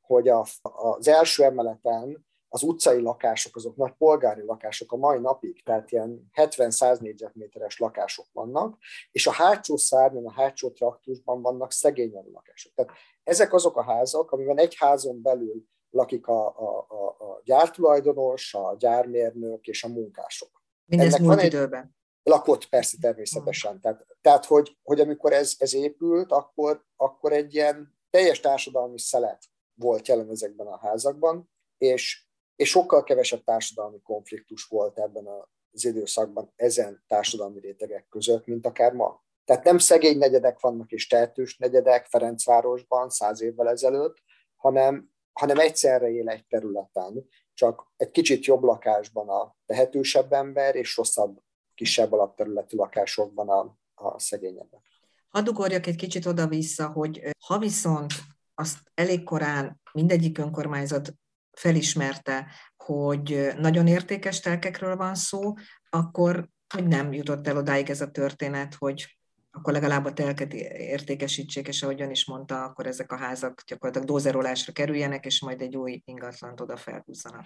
hogy 0.00 0.28
a, 0.28 0.46
az 0.62 1.08
első 1.08 1.42
emeleten 1.42 2.26
az 2.48 2.62
utcai 2.62 3.00
lakások, 3.00 3.56
azok 3.56 3.76
nagy 3.76 3.92
polgári 3.92 4.42
lakások 4.42 4.92
a 4.92 4.96
mai 4.96 5.18
napig, 5.18 5.62
tehát 5.62 5.90
ilyen 5.90 6.30
70-100 6.34 7.00
négyzetméteres 7.00 7.78
lakások 7.78 8.26
vannak, 8.32 8.78
és 9.12 9.26
a 9.26 9.32
hátsó 9.32 9.76
szárnyon, 9.76 10.26
a 10.26 10.32
hátsó 10.32 10.70
traktusban 10.70 11.42
vannak 11.42 11.72
szegényebb 11.72 12.32
lakások. 12.32 12.72
Tehát 12.74 12.92
ezek 13.24 13.52
azok 13.52 13.76
a 13.76 13.82
házak, 13.82 14.30
amiben 14.30 14.58
egy 14.58 14.74
házon 14.76 15.22
belül 15.22 15.64
lakik 15.90 16.26
a, 16.26 16.46
a, 16.46 16.86
a, 16.88 17.06
a 17.06 17.40
gyártulajdonos, 17.44 18.54
a 18.54 18.76
gyármérnök 18.78 19.66
és 19.66 19.84
a 19.84 19.88
munkások. 19.88 20.64
Mindez 20.84 21.14
Ennek 21.14 21.26
múlt 21.26 21.42
időben. 21.42 21.96
Lakott 22.22 22.68
persze 22.68 22.96
természetesen. 23.00 23.80
Tehát, 23.80 24.06
tehát 24.20 24.44
hogy, 24.44 24.76
hogy 24.82 25.00
amikor 25.00 25.32
ez, 25.32 25.54
ez 25.58 25.74
épült, 25.74 26.32
akkor, 26.32 26.84
akkor 26.96 27.32
egy 27.32 27.54
ilyen 27.54 27.98
teljes 28.10 28.40
társadalmi 28.40 28.98
szelet 28.98 29.44
volt 29.74 30.08
jelen 30.08 30.30
ezekben 30.30 30.66
a 30.66 30.78
házakban, 30.78 31.50
és 31.78 32.26
és 32.56 32.68
sokkal 32.68 33.02
kevesebb 33.02 33.44
társadalmi 33.44 34.00
konfliktus 34.02 34.64
volt 34.64 34.98
ebben 34.98 35.26
az 35.72 35.84
időszakban 35.84 36.52
ezen 36.56 37.04
társadalmi 37.06 37.60
rétegek 37.60 38.08
között, 38.08 38.46
mint 38.46 38.66
akár 38.66 38.92
ma. 38.92 39.24
Tehát 39.44 39.64
nem 39.64 39.78
szegény 39.78 40.18
negyedek 40.18 40.60
vannak 40.60 40.90
és 40.90 41.06
tehetős 41.06 41.56
negyedek 41.56 42.06
Ferencvárosban 42.06 43.10
száz 43.10 43.40
évvel 43.40 43.68
ezelőtt, 43.68 44.16
hanem, 44.56 45.10
hanem 45.38 45.58
egyszerre 45.58 46.10
él 46.10 46.28
egy 46.28 46.46
területen, 46.46 47.28
csak 47.54 47.92
egy 47.96 48.10
kicsit 48.10 48.44
jobb 48.44 48.62
lakásban 48.62 49.28
a 49.28 49.56
tehetősebb 49.66 50.32
ember, 50.32 50.74
és 50.74 50.96
rosszabb, 50.96 51.38
kisebb 51.74 52.12
alapterületű 52.12 52.76
lakásokban 52.76 53.48
a, 53.48 53.78
a 53.94 54.18
szegényebbek. 54.18 54.80
Hadd 55.28 55.48
ugorjak 55.48 55.86
egy 55.86 55.96
kicsit 55.96 56.26
oda-vissza, 56.26 56.88
hogy 56.88 57.28
ha 57.46 57.58
viszont 57.58 58.12
azt 58.54 58.78
elég 58.94 59.24
korán 59.24 59.80
mindegyik 59.92 60.38
önkormányzat 60.38 61.12
felismerte, 61.52 62.46
hogy 62.76 63.48
nagyon 63.58 63.86
értékes 63.86 64.40
telkekről 64.40 64.96
van 64.96 65.14
szó, 65.14 65.52
akkor 65.90 66.48
hogy 66.74 66.86
nem 66.86 67.12
jutott 67.12 67.46
el 67.46 67.56
odáig 67.56 67.90
ez 67.90 68.00
a 68.00 68.10
történet, 68.10 68.74
hogy 68.74 69.18
akkor 69.56 69.72
legalább 69.72 70.04
a 70.04 70.12
telket 70.12 70.52
értékesítsék, 70.52 71.68
és 71.68 71.82
ahogy 71.82 72.00
ön 72.00 72.10
is 72.10 72.26
mondta, 72.26 72.62
akkor 72.62 72.86
ezek 72.86 73.12
a 73.12 73.16
házak 73.16 73.62
gyakorlatilag 73.66 74.08
dózerolásra 74.08 74.72
kerüljenek, 74.72 75.24
és 75.24 75.40
majd 75.40 75.60
egy 75.60 75.76
új 75.76 76.02
ingatlant 76.04 76.60
oda 76.60 76.76
felhúzzanak. 76.76 77.44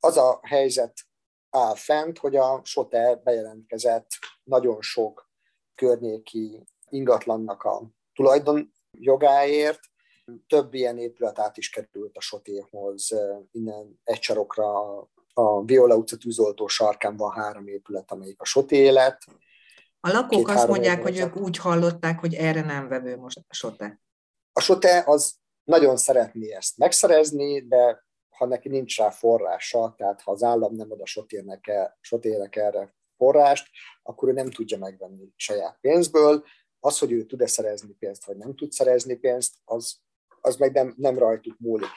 Az 0.00 0.16
a 0.16 0.40
helyzet 0.42 0.92
áll 1.50 1.74
fent, 1.74 2.18
hogy 2.18 2.36
a 2.36 2.60
SOTE 2.64 3.20
bejelentkezett 3.24 4.08
nagyon 4.42 4.80
sok 4.80 5.30
környéki 5.74 6.66
ingatlannak 6.88 7.62
a 7.62 7.90
tulajdon 8.14 8.72
jogáért, 8.98 9.80
több 10.46 10.74
ilyen 10.74 10.98
épület 10.98 11.38
át 11.38 11.56
is 11.56 11.70
került 11.70 12.16
a 12.16 12.20
Sotéhoz, 12.20 13.10
innen 13.50 14.00
egy 14.04 14.22
sarokra 14.22 14.98
a 15.34 15.64
Viola 15.64 15.96
utca 15.96 16.16
tűzoltó 16.16 16.66
sarkán 16.66 17.16
van 17.16 17.32
három 17.32 17.66
épület, 17.66 18.10
amelyik 18.10 18.40
a 18.40 18.44
Soté 18.44 18.76
élet. 18.76 19.24
A 20.04 20.10
lakók 20.10 20.48
azt 20.48 20.68
mondják, 20.68 21.02
hogy 21.02 21.18
ők 21.18 21.36
úgy 21.36 21.56
hallották, 21.56 22.18
hogy 22.18 22.34
erre 22.34 22.60
nem 22.60 22.88
vevő 22.88 23.16
most 23.16 23.38
a 23.48 23.54
Sote. 23.54 24.00
A 24.52 24.60
Sote 24.60 25.02
az 25.06 25.34
nagyon 25.64 25.96
szeretné 25.96 26.52
ezt 26.52 26.78
megszerezni, 26.78 27.66
de 27.66 28.04
ha 28.36 28.46
neki 28.46 28.68
nincs 28.68 28.98
rá 28.98 29.10
forrása, 29.10 29.94
tehát 29.96 30.20
ha 30.20 30.32
az 30.32 30.42
állam 30.42 30.74
nem 30.74 30.92
ad 30.92 31.00
a 31.00 31.06
Sotének, 31.06 31.66
el, 31.66 31.98
Sotének 32.00 32.56
erre 32.56 32.94
forrást, 33.16 33.68
akkor 34.02 34.28
ő 34.28 34.32
nem 34.32 34.50
tudja 34.50 34.78
megvenni 34.78 35.28
saját 35.36 35.78
pénzből. 35.80 36.44
Az, 36.80 36.98
hogy 36.98 37.12
ő 37.12 37.24
tud-e 37.24 37.46
szerezni 37.46 37.92
pénzt, 37.92 38.24
vagy 38.24 38.36
nem 38.36 38.54
tud 38.54 38.72
szerezni 38.72 39.14
pénzt, 39.14 39.54
az 39.64 40.00
az 40.42 40.56
meg 40.56 40.72
nem, 40.72 40.94
nem 40.96 41.18
rajtuk 41.18 41.58
múlik. 41.58 41.88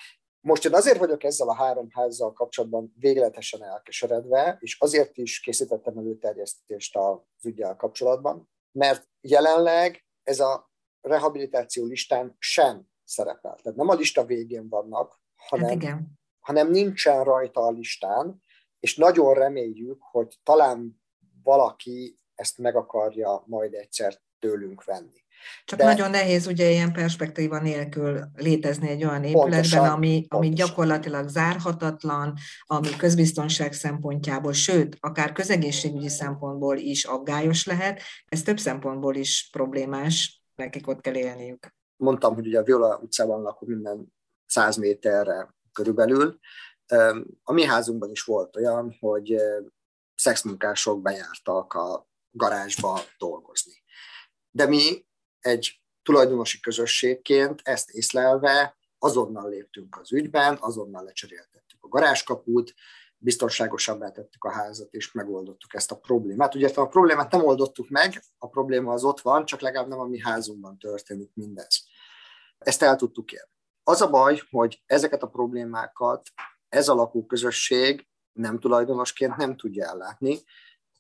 Most 0.46 0.66
én 0.66 0.74
azért 0.74 0.98
vagyok 0.98 1.24
ezzel 1.24 1.50
a 1.50 1.56
három 1.56 1.88
házzal 1.90 2.34
kapcsolatban 2.34 2.94
végletesen 3.00 3.64
elkeseredve, 3.64 4.58
és 4.60 4.80
azért 4.80 5.18
is 5.18 5.40
készítettem 5.40 5.98
előterjesztést 5.98 6.96
az 6.96 7.18
ügyel 7.44 7.76
kapcsolatban, 7.76 8.50
mert 8.72 9.08
jelenleg 9.22 10.06
ez 10.24 10.40
a 10.40 10.72
rehabilitáció 11.02 11.86
listán 11.86 12.36
sem 12.40 12.88
szerepel. 13.04 13.56
Tehát 13.62 13.78
nem 13.78 13.90
a 13.90 13.94
lista 13.94 14.26
végén 14.26 14.70
vannak, 14.70 15.20
hanem, 15.36 15.68
hát 15.68 15.76
igen. 15.76 16.20
hanem 16.40 16.70
nincsen 16.70 17.24
rajta 17.24 17.62
a 17.62 17.72
listán, 17.72 18.42
és 18.80 18.96
nagyon 18.96 19.34
reméljük, 19.34 20.02
hogy 20.02 20.40
talán 20.44 21.02
valaki 21.44 22.20
ezt 22.36 22.58
meg 22.58 22.76
akarja 22.76 23.44
majd 23.46 23.74
egyszer 23.74 24.22
tőlünk 24.40 24.84
venni. 24.84 25.25
Csak 25.66 25.80
De... 25.80 25.86
nagyon 25.86 26.10
nehéz 26.10 26.48
ugye 26.48 26.70
ilyen 26.70 26.94
perspektíva 26.94 27.60
nélkül 27.60 28.20
létezni 28.36 28.90
egy 28.90 29.04
olyan 29.04 29.24
épületben, 29.24 29.52
pontosan, 29.52 29.90
ami, 29.90 30.26
ami 30.28 30.50
gyakorlatilag 30.50 31.28
zárhatatlan, 31.28 32.34
ami 32.66 32.90
közbiztonság 32.98 33.74
szempontjából, 33.74 34.54
sőt, 34.54 34.98
akár 35.00 35.32
közegészségügyi 35.32 36.10
szempontból 36.10 36.78
is 36.78 37.04
aggályos 37.04 37.66
lehet, 37.66 38.02
ez 38.26 38.42
több 38.42 38.60
szempontból 38.60 39.16
is 39.16 39.50
problémás, 39.52 40.44
nekik 40.56 40.88
ott 40.88 41.02
kell 41.02 41.16
élniük. 41.16 41.76
Mondtam, 41.98 42.34
hogy 42.34 42.48
ugye 42.48 42.60
a 42.60 42.64
Viola 42.64 43.00
utcában 43.04 43.42
lakó 43.42 43.66
minden 43.68 44.14
száz 44.46 44.78
méterre 44.78 45.56
körülbelül. 45.74 46.40
A 47.44 47.54
mi 47.54 47.64
házunkban 47.64 48.10
is 48.10 48.24
volt 48.24 48.56
olyan, 48.56 48.98
hogy 49.00 49.36
szexmunkások 50.16 51.02
bejártak 51.02 51.74
a 51.74 52.08
garázsba 52.32 53.00
dolgozni. 53.18 53.74
De 54.52 54.66
mi 54.66 55.05
egy 55.46 55.82
tulajdonosi 56.04 56.60
közösségként 56.60 57.62
ezt 57.64 57.90
észlelve 57.90 58.78
azonnal 59.00 59.50
léptünk 59.50 59.98
az 60.00 60.14
ügyben, 60.14 60.58
azonnal 60.60 61.04
lecseréltettük 61.04 61.78
a 61.80 61.88
garázskaput, 61.88 62.74
biztonságosabbá 63.18 64.12
tettük 64.12 64.44
a 64.44 64.52
házat, 64.52 64.94
és 64.94 65.12
megoldottuk 65.12 65.74
ezt 65.74 65.92
a 65.92 65.98
problémát. 65.98 66.56
Ugye 66.56 66.70
a 66.76 66.88
problémát 66.88 67.32
nem 67.32 67.46
oldottuk 67.46 67.90
meg, 67.90 68.24
a 68.38 68.48
probléma 68.48 68.94
az 68.94 69.04
ott 69.04 69.22
van, 69.22 69.46
csak 69.46 69.62
legalább 69.62 69.88
nem 69.88 70.00
a 70.00 70.06
mi 70.06 70.20
házunkban 70.20 70.78
történik 70.78 71.32
mindez. 71.34 71.84
Ezt 72.58 72.82
el 72.82 72.96
tudtuk 72.96 73.32
érni. 73.32 73.54
Az 73.84 74.02
a 74.02 74.10
baj, 74.10 74.42
hogy 74.50 74.84
ezeket 74.86 75.24
a 75.24 75.28
problémákat 75.28 76.30
ez 76.70 76.88
a 76.88 76.96
lakóközösség 76.96 78.08
nem 78.32 78.60
tulajdonosként 78.60 79.36
nem 79.36 79.56
tudja 79.56 79.86
ellátni, 79.86 80.40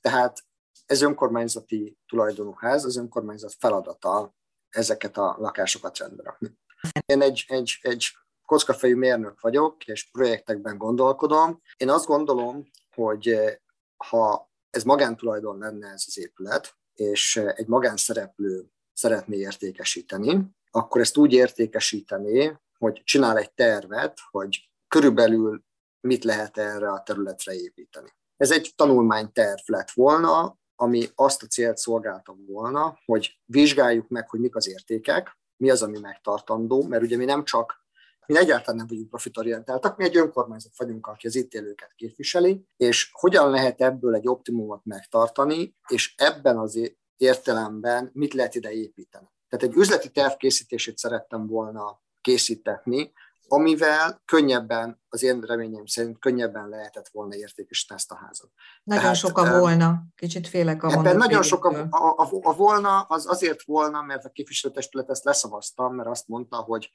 tehát 0.01 0.43
ez 0.85 1.01
önkormányzati 1.01 1.97
tulajdonú 2.07 2.53
ház, 2.57 2.85
az 2.85 2.97
önkormányzat 2.97 3.53
feladata 3.59 4.35
ezeket 4.69 5.17
a 5.17 5.35
lakásokat 5.39 5.97
rendbe 5.97 6.23
rakni. 6.23 6.57
Én 7.05 7.21
egy, 7.21 7.45
egy, 7.47 7.79
egy 7.81 8.05
kockafejű 8.45 8.95
mérnök 8.95 9.39
vagyok, 9.39 9.85
és 9.85 10.09
projektekben 10.11 10.77
gondolkodom. 10.77 11.61
Én 11.77 11.89
azt 11.89 12.05
gondolom, 12.05 12.69
hogy 12.95 13.27
eh, 13.27 13.55
ha 13.95 14.51
ez 14.69 14.83
magántulajdon 14.83 15.57
lenne 15.57 15.88
ez 15.88 16.03
az 16.07 16.17
épület, 16.17 16.77
és 16.93 17.35
eh, 17.35 17.53
egy 17.55 17.67
magánszereplő 17.67 18.65
szeretné 18.93 19.38
értékesíteni, 19.38 20.55
akkor 20.71 21.01
ezt 21.01 21.17
úgy 21.17 21.33
értékesíteni, 21.33 22.59
hogy 22.77 23.01
csinál 23.03 23.38
egy 23.38 23.53
tervet, 23.53 24.19
hogy 24.29 24.69
körülbelül 24.88 25.63
mit 25.99 26.23
lehet 26.23 26.57
erre 26.57 26.91
a 26.91 27.03
területre 27.03 27.53
építeni. 27.53 28.09
Ez 28.38 28.51
egy 28.51 28.73
tanulmányterv 28.75 29.61
lett 29.65 29.91
volna, 29.91 30.57
ami 30.75 31.07
azt 31.15 31.43
a 31.43 31.47
célt 31.47 31.77
szolgálta 31.77 32.35
volna, 32.47 32.99
hogy 33.05 33.39
vizsgáljuk 33.45 34.07
meg, 34.07 34.29
hogy 34.29 34.39
mik 34.39 34.55
az 34.55 34.67
értékek, 34.67 35.38
mi 35.57 35.69
az, 35.69 35.81
ami 35.81 35.99
megtartandó, 35.99 36.83
mert 36.83 37.03
ugye 37.03 37.17
mi 37.17 37.25
nem 37.25 37.43
csak 37.43 37.83
mi 38.25 38.38
egyáltalán 38.38 38.75
nem 38.75 38.88
vagyunk 38.88 39.09
profitorientáltak, 39.09 39.97
mi 39.97 40.03
egy 40.03 40.17
önkormányzat 40.17 40.77
vagyunk, 40.77 41.07
aki 41.07 41.27
az 41.27 41.35
itt 41.35 41.53
élőket 41.53 41.93
képviseli, 41.95 42.67
és 42.77 43.09
hogyan 43.11 43.49
lehet 43.49 43.81
ebből 43.81 44.15
egy 44.15 44.27
optimumot 44.27 44.85
megtartani, 44.85 45.75
és 45.88 46.13
ebben 46.17 46.57
az 46.57 46.95
értelemben 47.17 48.09
mit 48.13 48.33
lehet 48.33 48.55
ide 48.55 48.71
építeni. 48.71 49.27
Tehát 49.49 49.65
egy 49.65 49.81
üzleti 49.81 50.09
terv 50.09 50.33
készítését 50.33 50.97
szerettem 50.97 51.47
volna 51.47 52.01
készítetni, 52.21 53.11
amivel 53.47 54.21
könnyebben, 54.25 55.01
az 55.10 55.23
én 55.23 55.41
reményem 55.41 55.86
szerint 55.86 56.19
könnyebben 56.19 56.69
lehetett 56.69 57.08
volna 57.08 57.36
értékesíteni 57.36 57.99
ezt 57.99 58.12
a 58.12 58.15
házat. 58.15 58.49
Nagyon 58.84 59.03
Tehát, 59.03 59.17
sok 59.17 59.38
a 59.38 59.60
volna, 59.60 60.03
kicsit 60.15 60.47
félek 60.47 60.84
a 60.84 60.91
Ebben 60.91 61.17
nagyon 61.17 61.43
sok 61.43 61.65
a, 61.65 61.88
a, 61.89 62.13
a, 62.17 62.29
a 62.41 62.53
volna, 62.53 63.01
az 63.01 63.27
azért 63.27 63.63
volna, 63.63 64.01
mert 64.01 64.25
a 64.25 64.29
képviselőtestület 64.29 65.10
ezt 65.10 65.23
leszavazta, 65.23 65.89
mert 65.89 66.10
azt 66.10 66.27
mondta, 66.27 66.55
hogy 66.55 66.91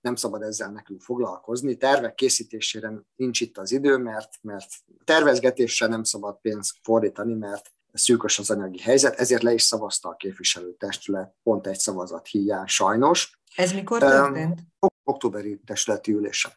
nem 0.00 0.14
szabad 0.14 0.42
ezzel 0.42 0.70
nekünk 0.70 1.00
foglalkozni. 1.00 1.76
Tervek 1.76 2.14
készítésére 2.14 2.92
nincs 3.16 3.40
itt 3.40 3.58
az 3.58 3.72
idő, 3.72 3.96
mert, 3.96 4.28
mert 4.40 4.68
tervezgetésre 5.04 5.86
nem 5.86 6.02
szabad 6.02 6.38
pénzt 6.40 6.76
fordítani, 6.82 7.34
mert 7.34 7.70
szűkös 7.92 8.38
az 8.38 8.50
anyagi 8.50 8.80
helyzet, 8.80 9.14
ezért 9.14 9.42
le 9.42 9.52
is 9.52 9.62
szavazta 9.62 10.08
a 10.08 10.16
képviselőtestület 10.16 11.34
pont 11.42 11.66
egy 11.66 11.78
szavazat 11.78 12.26
hiány 12.26 12.66
sajnos. 12.66 13.40
Ez 13.56 13.72
mikor 13.72 13.98
történt? 13.98 14.60
Um, 14.80 14.88
októberi 15.08 15.60
testületi 15.66 16.12
ülésen. 16.12 16.52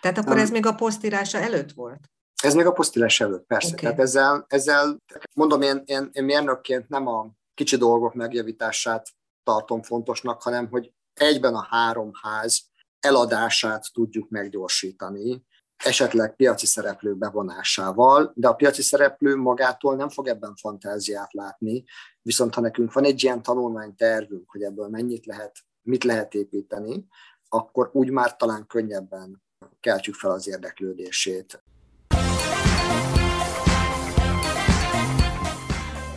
Tehát 0.00 0.18
akkor 0.18 0.32
um, 0.32 0.38
ez 0.38 0.50
még 0.50 0.66
a 0.66 0.74
posztírása 0.74 1.38
előtt 1.38 1.72
volt? 1.72 2.00
Ez 2.42 2.54
még 2.54 2.66
a 2.66 2.72
posztírás 2.72 3.20
előtt, 3.20 3.46
persze. 3.46 3.72
Okay. 3.72 3.84
Tehát 3.84 4.00
ezzel, 4.00 4.44
ezzel 4.48 5.02
mondom, 5.34 5.62
én, 5.62 5.82
én, 5.84 6.08
én 6.12 6.24
mérnökként 6.24 6.88
nem 6.88 7.06
a 7.06 7.30
kicsi 7.54 7.76
dolgok 7.76 8.14
megjavítását 8.14 9.08
tartom 9.42 9.82
fontosnak, 9.82 10.42
hanem 10.42 10.68
hogy 10.68 10.92
egyben 11.14 11.54
a 11.54 11.66
három 11.70 12.10
ház 12.22 12.62
eladását 13.00 13.84
tudjuk 13.92 14.28
meggyorsítani, 14.28 15.44
esetleg 15.76 16.36
piaci 16.36 16.66
szereplő 16.66 17.14
bevonásával, 17.14 18.32
de 18.34 18.48
a 18.48 18.54
piaci 18.54 18.82
szereplő 18.82 19.36
magától 19.36 19.96
nem 19.96 20.08
fog 20.08 20.26
ebben 20.28 20.54
fantáziát 20.56 21.32
látni, 21.32 21.84
viszont 22.22 22.54
ha 22.54 22.60
nekünk 22.60 22.92
van 22.92 23.04
egy 23.04 23.22
ilyen 23.22 23.42
tanulmánytervünk, 23.42 24.50
hogy 24.50 24.62
ebből 24.62 24.88
mennyit 24.88 25.26
lehet, 25.26 25.56
mit 25.82 26.04
lehet 26.04 26.34
építeni, 26.34 27.06
akkor 27.54 27.90
úgy 27.92 28.10
már 28.10 28.36
talán 28.36 28.66
könnyebben 28.66 29.42
keltjük 29.80 30.14
fel 30.14 30.30
az 30.30 30.48
érdeklődését. 30.48 31.62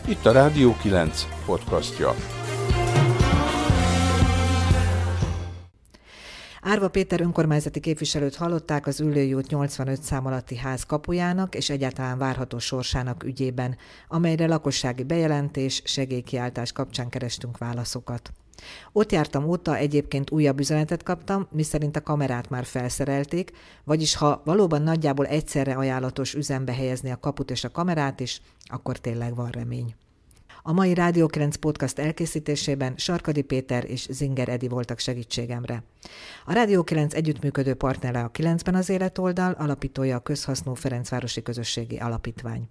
Itt 0.08 0.24
a 0.24 0.32
Rádió 0.32 0.76
9 0.82 1.22
podcastja. 1.46 2.14
Árva 6.62 6.88
Péter 6.88 7.20
önkormányzati 7.20 7.80
képviselőt 7.80 8.34
hallották 8.34 8.86
az 8.86 9.00
Ülői 9.00 9.34
út 9.34 9.48
85 9.48 10.02
szám 10.02 10.26
alatti 10.26 10.56
ház 10.56 10.84
kapujának 10.84 11.54
és 11.54 11.70
egyáltalán 11.70 12.18
várható 12.18 12.58
sorsának 12.58 13.24
ügyében, 13.24 13.76
amelyre 14.08 14.46
lakossági 14.46 15.02
bejelentés, 15.02 15.82
segélykiáltás 15.84 16.72
kapcsán 16.72 17.08
kerestünk 17.08 17.58
válaszokat. 17.58 18.32
Ott 18.92 19.12
jártam 19.12 19.44
óta, 19.44 19.76
egyébként 19.76 20.30
újabb 20.30 20.60
üzenetet 20.60 21.02
kaptam, 21.02 21.46
miszerint 21.50 21.96
a 21.96 22.02
kamerát 22.02 22.50
már 22.50 22.64
felszerelték, 22.64 23.52
vagyis 23.84 24.16
ha 24.16 24.42
valóban 24.44 24.82
nagyjából 24.82 25.26
egyszerre 25.26 25.74
ajánlatos 25.74 26.34
üzembe 26.34 26.72
helyezni 26.72 27.10
a 27.10 27.20
kaput 27.20 27.50
és 27.50 27.64
a 27.64 27.70
kamerát 27.70 28.20
is, 28.20 28.40
akkor 28.64 28.98
tényleg 28.98 29.34
van 29.34 29.50
remény. 29.50 29.94
A 30.62 30.72
mai 30.72 30.94
Rádió 30.94 31.26
9 31.26 31.56
podcast 31.56 31.98
elkészítésében 31.98 32.94
Sarkadi 32.96 33.42
Péter 33.42 33.84
és 33.90 34.06
Zinger 34.10 34.48
Edi 34.48 34.68
voltak 34.68 34.98
segítségemre. 34.98 35.82
A 36.44 36.52
Rádió 36.52 36.84
9 36.84 37.14
együttműködő 37.14 37.74
partnere 37.74 38.20
a 38.20 38.30
9-ben 38.30 38.74
az 38.74 38.88
életoldal, 38.88 39.52
alapítója 39.52 40.16
a 40.16 40.20
Közhasznú 40.20 40.74
Ferencvárosi 40.74 41.42
Közösségi 41.42 41.96
Alapítvány. 41.96 42.68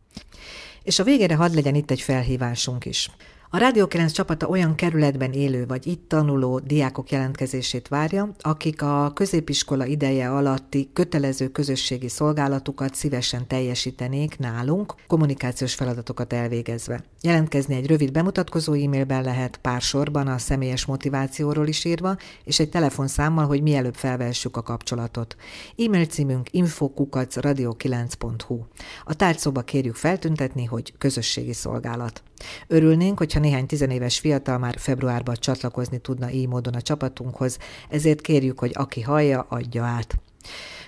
És 0.84 1.00
a 1.00 1.04
végére 1.04 1.36
hadd 1.36 1.54
legyen 1.54 1.76
itt 1.76 1.91
egy 1.91 2.02
felhívásunk 2.02 2.86
is. 2.86 3.10
A 3.50 3.58
Rádió 3.58 3.88
9 3.88 4.12
csapata 4.12 4.48
olyan 4.48 4.76
kerületben 4.76 5.32
élő 5.32 5.66
vagy 5.66 5.88
itt 5.88 6.10
tanuló 6.10 6.60
diákok 6.60 7.12
jelentkezését 7.12 7.88
várja, 7.88 8.30
akik 8.40 8.82
a 8.82 9.12
középiskola 9.14 9.86
ideje 9.86 10.32
alatti 10.32 10.90
kötelező 10.94 11.48
közösségi 11.48 12.08
szolgálatukat 12.08 12.96
szívesen 12.96 13.48
teljesítenék 13.48 14.38
nálunk, 14.38 14.94
kommunikációs 15.08 15.74
feladatokat 15.74 16.34
elvégezve. 16.34 17.04
Jelentkezni 17.22 17.76
egy 17.76 17.88
rövid 17.88 18.12
bemutatkozó 18.12 18.74
e-mailben 18.74 19.24
lehet 19.24 19.58
pár 19.58 19.82
sorban 19.82 20.28
a 20.28 20.38
személyes 20.38 20.86
motivációról 20.86 21.68
is 21.68 21.86
írva, 21.86 22.18
és 22.44 22.60
egy 22.60 22.70
telefonszámmal, 22.70 23.46
hogy 23.46 23.62
mielőbb 23.62 23.96
felvessük 23.96 24.58
a 24.58 24.62
kapcsolatot. 24.62 25.36
E-mail 25.78 26.06
címünk 26.06 26.48
infokukacradio9.hu. 26.52 28.60
A 29.04 29.14
tárcóba 29.14 29.62
kérjük 29.62 29.96
feltüntetni, 29.96 30.66
hogy 30.66 30.94
közösségi 30.98 31.54
szolgálat. 31.54 32.24
Örülnénk, 32.67 33.17
hogyha 33.17 33.39
néhány 33.39 33.65
tizenéves 33.65 34.19
fiatal 34.19 34.58
már 34.58 34.76
februárban 34.78 35.36
csatlakozni 35.39 35.97
tudna 35.97 36.32
így 36.32 36.47
módon 36.47 36.73
a 36.73 36.82
csapatunkhoz, 36.82 37.58
ezért 37.89 38.21
kérjük, 38.21 38.60
hogy 38.60 38.71
aki 38.73 39.02
hallja, 39.02 39.45
adja 39.50 39.84
át. 39.84 40.19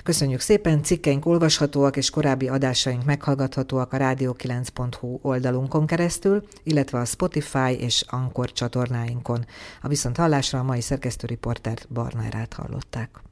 Köszönjük 0.03 0.39
szépen, 0.39 0.83
cikkeink 0.83 1.25
olvashatóak 1.25 1.97
és 1.97 2.09
korábbi 2.09 2.47
adásaink 2.47 3.05
meghallgathatóak 3.05 3.93
a 3.93 3.97
rádió9.hu 3.97 5.19
oldalunkon 5.21 5.85
keresztül, 5.85 6.43
illetve 6.63 6.99
a 6.99 7.05
Spotify 7.05 7.79
és 7.79 8.03
Ankor 8.07 8.51
csatornáinkon. 8.51 9.45
A 9.81 9.87
viszont 9.87 10.17
hallásra 10.17 10.59
a 10.59 10.63
mai 10.63 10.81
szerkesztőriporter 10.81 11.77
Barnárát 11.89 12.53
hallották. 12.53 13.28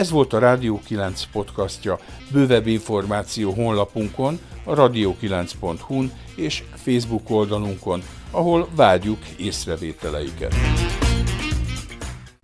Ez 0.00 0.10
volt 0.10 0.32
a 0.32 0.38
Rádió 0.38 0.80
9 0.84 1.24
podcastja. 1.32 1.98
Bővebb 2.32 2.66
információ 2.66 3.52
honlapunkon, 3.52 4.38
a 4.64 4.74
radio9.hu-n 4.74 6.12
és 6.36 6.62
Facebook 6.74 7.30
oldalunkon, 7.30 8.02
ahol 8.30 8.68
várjuk 8.76 9.18
észrevételeiket. 9.36 10.54